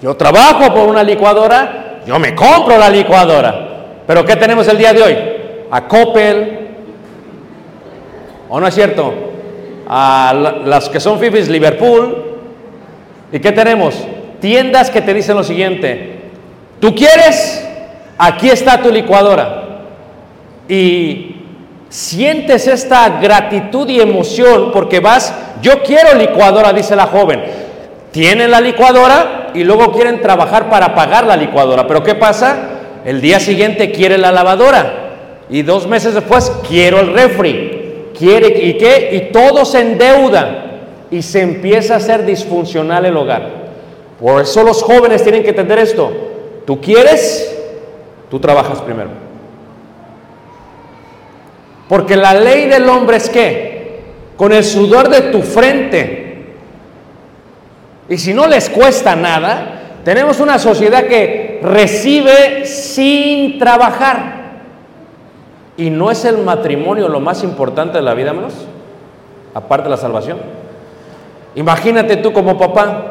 Yo 0.00 0.14
trabajo 0.16 0.72
por 0.74 0.88
una 0.88 1.02
licuadora. 1.02 2.00
Yo 2.06 2.18
me 2.18 2.34
compro 2.34 2.76
la 2.78 2.90
licuadora. 2.90 3.68
Pero 4.06 4.24
¿qué 4.24 4.36
tenemos 4.36 4.68
el 4.68 4.76
día 4.78 4.92
de 4.92 5.02
hoy? 5.02 5.16
A 5.70 5.88
Coppel. 5.88 6.58
¿O 8.50 8.60
no 8.60 8.66
es 8.68 8.74
cierto? 8.74 9.12
A 9.88 10.32
la- 10.36 10.52
las 10.66 10.88
que 10.90 11.00
son 11.00 11.18
fifis, 11.18 11.48
Liverpool. 11.48 12.22
¿Y 13.32 13.38
qué 13.40 13.50
tenemos? 13.52 13.96
Tiendas 14.40 14.90
que 14.90 15.00
te 15.00 15.14
dicen 15.14 15.36
lo 15.36 15.42
siguiente. 15.42 16.20
¿Tú 16.78 16.94
quieres? 16.94 17.66
Aquí 18.18 18.50
está 18.50 18.80
tu 18.80 18.90
licuadora. 18.92 19.63
Y 20.68 21.36
sientes 21.88 22.66
esta 22.66 23.20
gratitud 23.20 23.88
y 23.88 24.00
emoción 24.00 24.70
porque 24.72 25.00
vas, 25.00 25.34
yo 25.62 25.82
quiero 25.82 26.14
licuadora, 26.14 26.72
dice 26.72 26.96
la 26.96 27.06
joven. 27.06 27.42
Tienen 28.10 28.50
la 28.50 28.60
licuadora 28.60 29.50
y 29.54 29.64
luego 29.64 29.92
quieren 29.92 30.20
trabajar 30.20 30.68
para 30.70 30.94
pagar 30.94 31.26
la 31.26 31.36
licuadora. 31.36 31.86
Pero 31.86 32.02
¿qué 32.02 32.14
pasa? 32.14 32.56
El 33.04 33.20
día 33.20 33.38
siguiente 33.40 33.90
quiere 33.90 34.18
la 34.18 34.32
lavadora 34.32 35.44
y 35.50 35.62
dos 35.62 35.86
meses 35.86 36.14
después 36.14 36.50
quiero 36.68 37.00
el 37.00 37.12
refri. 37.12 38.10
Quiere 38.16 38.48
y 38.66 38.78
qué? 38.78 39.10
Y 39.12 39.32
todo 39.32 39.64
se 39.64 39.80
endeuda 39.80 40.64
y 41.10 41.22
se 41.22 41.42
empieza 41.42 41.94
a 41.94 41.96
hacer 41.98 42.24
disfuncional 42.24 43.04
el 43.04 43.16
hogar. 43.16 43.64
Por 44.20 44.42
eso 44.42 44.62
los 44.62 44.82
jóvenes 44.82 45.22
tienen 45.22 45.42
que 45.42 45.50
entender 45.50 45.78
esto. 45.80 46.10
Tú 46.64 46.80
quieres, 46.80 47.56
tú 48.30 48.38
trabajas 48.38 48.80
primero. 48.80 49.23
Porque 51.94 52.16
la 52.16 52.34
ley 52.34 52.66
del 52.66 52.88
hombre 52.88 53.18
es 53.18 53.30
que 53.30 54.00
con 54.36 54.50
el 54.50 54.64
sudor 54.64 55.08
de 55.08 55.30
tu 55.30 55.42
frente, 55.42 56.44
y 58.08 58.18
si 58.18 58.34
no 58.34 58.48
les 58.48 58.68
cuesta 58.68 59.14
nada, 59.14 60.00
tenemos 60.04 60.40
una 60.40 60.58
sociedad 60.58 61.04
que 61.04 61.60
recibe 61.62 62.66
sin 62.66 63.60
trabajar. 63.60 64.62
Y 65.76 65.88
no 65.88 66.10
es 66.10 66.24
el 66.24 66.38
matrimonio 66.38 67.08
lo 67.08 67.20
más 67.20 67.44
importante 67.44 67.98
de 67.98 68.02
la 68.02 68.14
vida, 68.14 68.32
menos, 68.32 68.54
aparte 69.54 69.84
de 69.84 69.90
la 69.90 69.96
salvación. 69.96 70.38
Imagínate 71.54 72.16
tú 72.16 72.32
como 72.32 72.58
papá, 72.58 73.04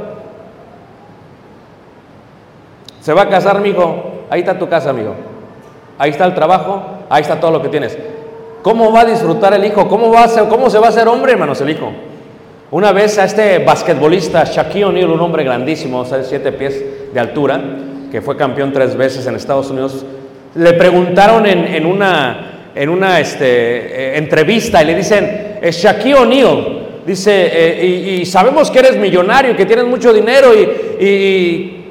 se 3.00 3.14
va 3.14 3.22
a 3.22 3.30
casar 3.30 3.62
mi 3.62 3.70
hijo, 3.70 4.26
ahí 4.30 4.42
está 4.42 4.60
tu 4.60 4.68
casa, 4.68 4.90
amigo. 4.90 5.16
Ahí 5.98 6.10
está 6.10 6.26
el 6.26 6.36
trabajo, 6.36 6.84
ahí 7.10 7.22
está 7.22 7.40
todo 7.40 7.52
lo 7.52 7.62
que 7.62 7.70
tienes. 7.70 7.98
¿Cómo 8.64 8.94
va 8.94 9.02
a 9.02 9.06
disfrutar 9.06 9.54
el 9.54 9.66
hijo? 9.66 9.90
¿Cómo, 9.90 10.10
va 10.10 10.24
a 10.24 10.28
ser, 10.30 10.46
¿Cómo 10.46 10.70
se 10.70 10.80
va 10.80 10.88
a 10.88 10.90
hacer 10.90 11.06
hombre, 11.10 11.34
hermanos, 11.34 11.60
el 11.60 11.70
hijo? 11.70 11.92
Una 12.72 12.94
vez 12.94 13.20
a 13.20 13.26
este 13.26 13.60
basquetbolista, 13.60 14.46
Shaquille 14.46 14.86
O'Neal, 14.86 15.12
un 15.12 15.20
hombre 15.20 15.44
grandísimo, 15.44 16.00
o 16.00 16.06
sea, 16.06 16.24
siete 16.24 16.54
pies 16.54 16.82
de 17.14 17.20
altura, 17.20 17.62
que 18.10 18.22
fue 18.22 18.38
campeón 18.38 18.72
tres 18.72 18.96
veces 18.96 19.28
en 19.28 19.36
Estados 19.36 19.70
Unidos, 19.70 20.06
le 20.56 20.74
preguntaron 20.74 21.46
en, 21.46 21.86
una, 21.86 22.72
en 22.74 22.88
una 22.88 23.20
este, 23.20 23.46
eh, 23.46 24.18
entrevista 24.18 24.82
y 24.82 24.86
le 24.86 24.96
dicen, 24.96 25.60
Shaquille 25.62 26.16
O'Neal, 26.16 27.02
dice, 27.06 27.52
eh, 27.54 27.86
y, 27.86 28.22
y 28.22 28.26
sabemos 28.26 28.72
que 28.72 28.80
eres 28.80 28.96
millonario 28.96 29.52
y 29.52 29.56
que 29.56 29.66
tienes 29.66 29.86
mucho 29.86 30.14
dinero 30.14 30.54
y, 30.56 31.04
y 31.06 31.86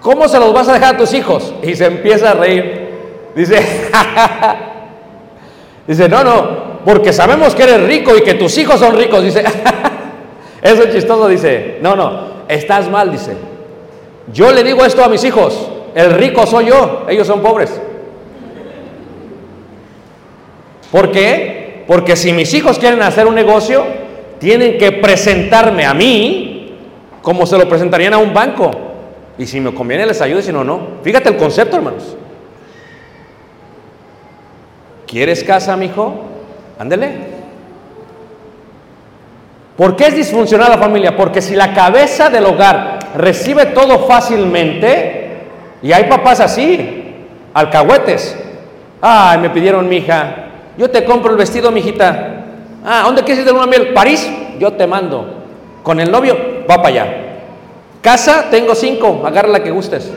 ¿cómo 0.00 0.26
se 0.28 0.40
los 0.40 0.52
vas 0.52 0.68
a 0.68 0.72
dejar 0.72 0.96
a 0.96 0.98
tus 0.98 1.14
hijos? 1.14 1.54
Y 1.62 1.76
se 1.76 1.86
empieza 1.86 2.32
a 2.32 2.34
reír. 2.34 2.88
Dice, 3.36 3.60
dice, 5.90 6.08
no, 6.08 6.24
no, 6.24 6.60
porque 6.84 7.12
sabemos 7.12 7.54
que 7.54 7.64
eres 7.64 7.86
rico 7.86 8.16
y 8.16 8.22
que 8.22 8.34
tus 8.34 8.56
hijos 8.58 8.80
son 8.80 8.96
ricos. 8.96 9.22
Dice, 9.22 9.44
eso 10.62 10.82
es 10.84 10.94
chistoso. 10.94 11.28
Dice, 11.28 11.78
no, 11.82 11.94
no, 11.96 12.44
estás 12.48 12.88
mal. 12.88 13.10
Dice, 13.10 13.36
yo 14.32 14.52
le 14.52 14.62
digo 14.62 14.84
esto 14.84 15.04
a 15.04 15.08
mis 15.08 15.24
hijos, 15.24 15.68
el 15.94 16.12
rico 16.14 16.46
soy 16.46 16.66
yo, 16.66 17.06
ellos 17.08 17.26
son 17.26 17.40
pobres. 17.40 17.80
¿Por 20.90 21.10
qué? 21.12 21.84
Porque 21.86 22.16
si 22.16 22.32
mis 22.32 22.52
hijos 22.54 22.78
quieren 22.78 23.02
hacer 23.02 23.26
un 23.26 23.34
negocio, 23.34 23.84
tienen 24.38 24.78
que 24.78 24.92
presentarme 24.92 25.84
a 25.84 25.94
mí 25.94 26.78
como 27.22 27.46
se 27.46 27.58
lo 27.58 27.68
presentarían 27.68 28.14
a 28.14 28.18
un 28.18 28.32
banco. 28.32 28.70
Y 29.38 29.46
si 29.46 29.60
me 29.60 29.72
conviene 29.72 30.06
les 30.06 30.20
ayudo, 30.20 30.42
si 30.42 30.52
no, 30.52 30.64
no. 30.64 30.80
Fíjate 31.02 31.28
el 31.28 31.36
concepto, 31.36 31.76
hermanos. 31.76 32.16
¿Quieres 35.10 35.42
casa, 35.42 35.76
mijo? 35.76 36.14
Ándele. 36.78 37.10
¿Por 39.76 39.96
qué 39.96 40.06
es 40.06 40.14
disfuncional 40.14 40.70
la 40.70 40.78
familia? 40.78 41.16
Porque 41.16 41.42
si 41.42 41.56
la 41.56 41.74
cabeza 41.74 42.30
del 42.30 42.46
hogar 42.46 43.00
recibe 43.16 43.66
todo 43.66 44.06
fácilmente, 44.06 45.38
y 45.82 45.90
hay 45.90 46.04
papás 46.04 46.38
así, 46.38 47.12
alcahuetes. 47.52 48.38
Ay, 49.00 49.38
me 49.38 49.50
pidieron 49.50 49.88
mi 49.88 49.96
hija, 49.96 50.46
yo 50.78 50.88
te 50.88 51.04
compro 51.04 51.32
el 51.32 51.38
vestido, 51.38 51.72
mijita. 51.72 52.44
Ah, 52.84 53.02
¿dónde 53.04 53.24
quieres 53.24 53.40
ir 53.40 53.46
de 53.46 53.52
luna 53.52 53.66
miel? 53.66 53.92
París, 53.92 54.30
yo 54.60 54.74
te 54.74 54.86
mando. 54.86 55.42
Con 55.82 55.98
el 55.98 56.08
novio, 56.08 56.36
va 56.70 56.76
para 56.76 56.88
allá. 56.88 57.06
Casa, 58.00 58.44
tengo 58.48 58.76
cinco, 58.76 59.22
agarra 59.26 59.48
la 59.48 59.62
que 59.64 59.72
gustes. 59.72 60.12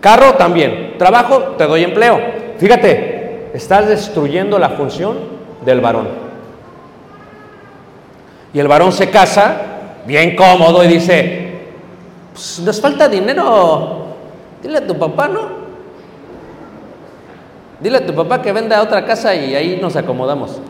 Carro 0.00 0.34
también. 0.34 0.96
Trabajo, 0.98 1.54
te 1.56 1.64
doy 1.64 1.84
empleo. 1.84 2.20
Fíjate, 2.58 3.21
estás 3.52 3.88
destruyendo 3.88 4.58
la 4.58 4.70
función 4.70 5.18
del 5.64 5.80
varón. 5.80 6.08
Y 8.54 8.58
el 8.58 8.68
varón 8.68 8.92
se 8.92 9.10
casa, 9.10 9.56
bien 10.06 10.36
cómodo, 10.36 10.84
y 10.84 10.88
dice, 10.88 11.52
pues, 12.32 12.60
nos 12.60 12.80
falta 12.80 13.08
dinero, 13.08 14.06
dile 14.62 14.78
a 14.78 14.86
tu 14.86 14.98
papá, 14.98 15.28
¿no? 15.28 15.62
Dile 17.80 17.98
a 17.98 18.06
tu 18.06 18.14
papá 18.14 18.40
que 18.42 18.52
venda 18.52 18.82
otra 18.82 19.04
casa 19.04 19.34
y 19.34 19.54
ahí 19.54 19.78
nos 19.80 19.96
acomodamos. 19.96 20.60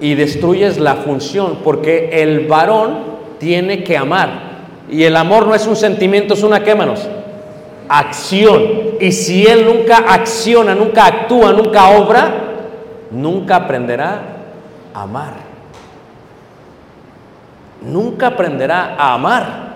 Y 0.00 0.14
destruyes 0.14 0.78
la 0.78 0.96
función, 0.96 1.58
porque 1.62 2.22
el 2.22 2.46
varón 2.46 3.20
tiene 3.38 3.84
que 3.84 3.96
amar. 3.96 4.50
Y 4.90 5.04
el 5.04 5.16
amor 5.16 5.46
no 5.46 5.54
es 5.54 5.66
un 5.66 5.76
sentimiento, 5.76 6.34
es 6.34 6.42
una, 6.42 6.64
quémanos, 6.64 7.06
acción. 7.90 8.62
Y 9.00 9.10
si 9.10 9.44
él 9.44 9.66
nunca 9.66 10.04
acciona, 10.08 10.74
nunca 10.74 11.06
actúa, 11.06 11.52
nunca 11.52 11.90
obra, 11.90 12.32
nunca 13.10 13.56
aprenderá 13.56 14.22
a 14.94 15.02
amar. 15.02 15.34
Nunca 17.82 18.28
aprenderá 18.28 18.94
a 18.96 19.14
amar. 19.14 19.70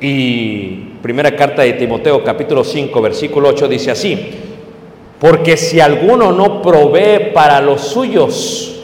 Y 0.00 0.94
primera 1.02 1.36
carta 1.36 1.62
de 1.62 1.74
Timoteo 1.74 2.24
capítulo 2.24 2.64
5 2.64 3.00
versículo 3.00 3.50
8 3.50 3.68
dice 3.68 3.90
así, 3.90 4.30
porque 5.20 5.56
si 5.56 5.78
alguno 5.78 6.32
no 6.32 6.62
provee 6.62 7.32
para 7.34 7.60
los 7.60 7.82
suyos, 7.82 8.79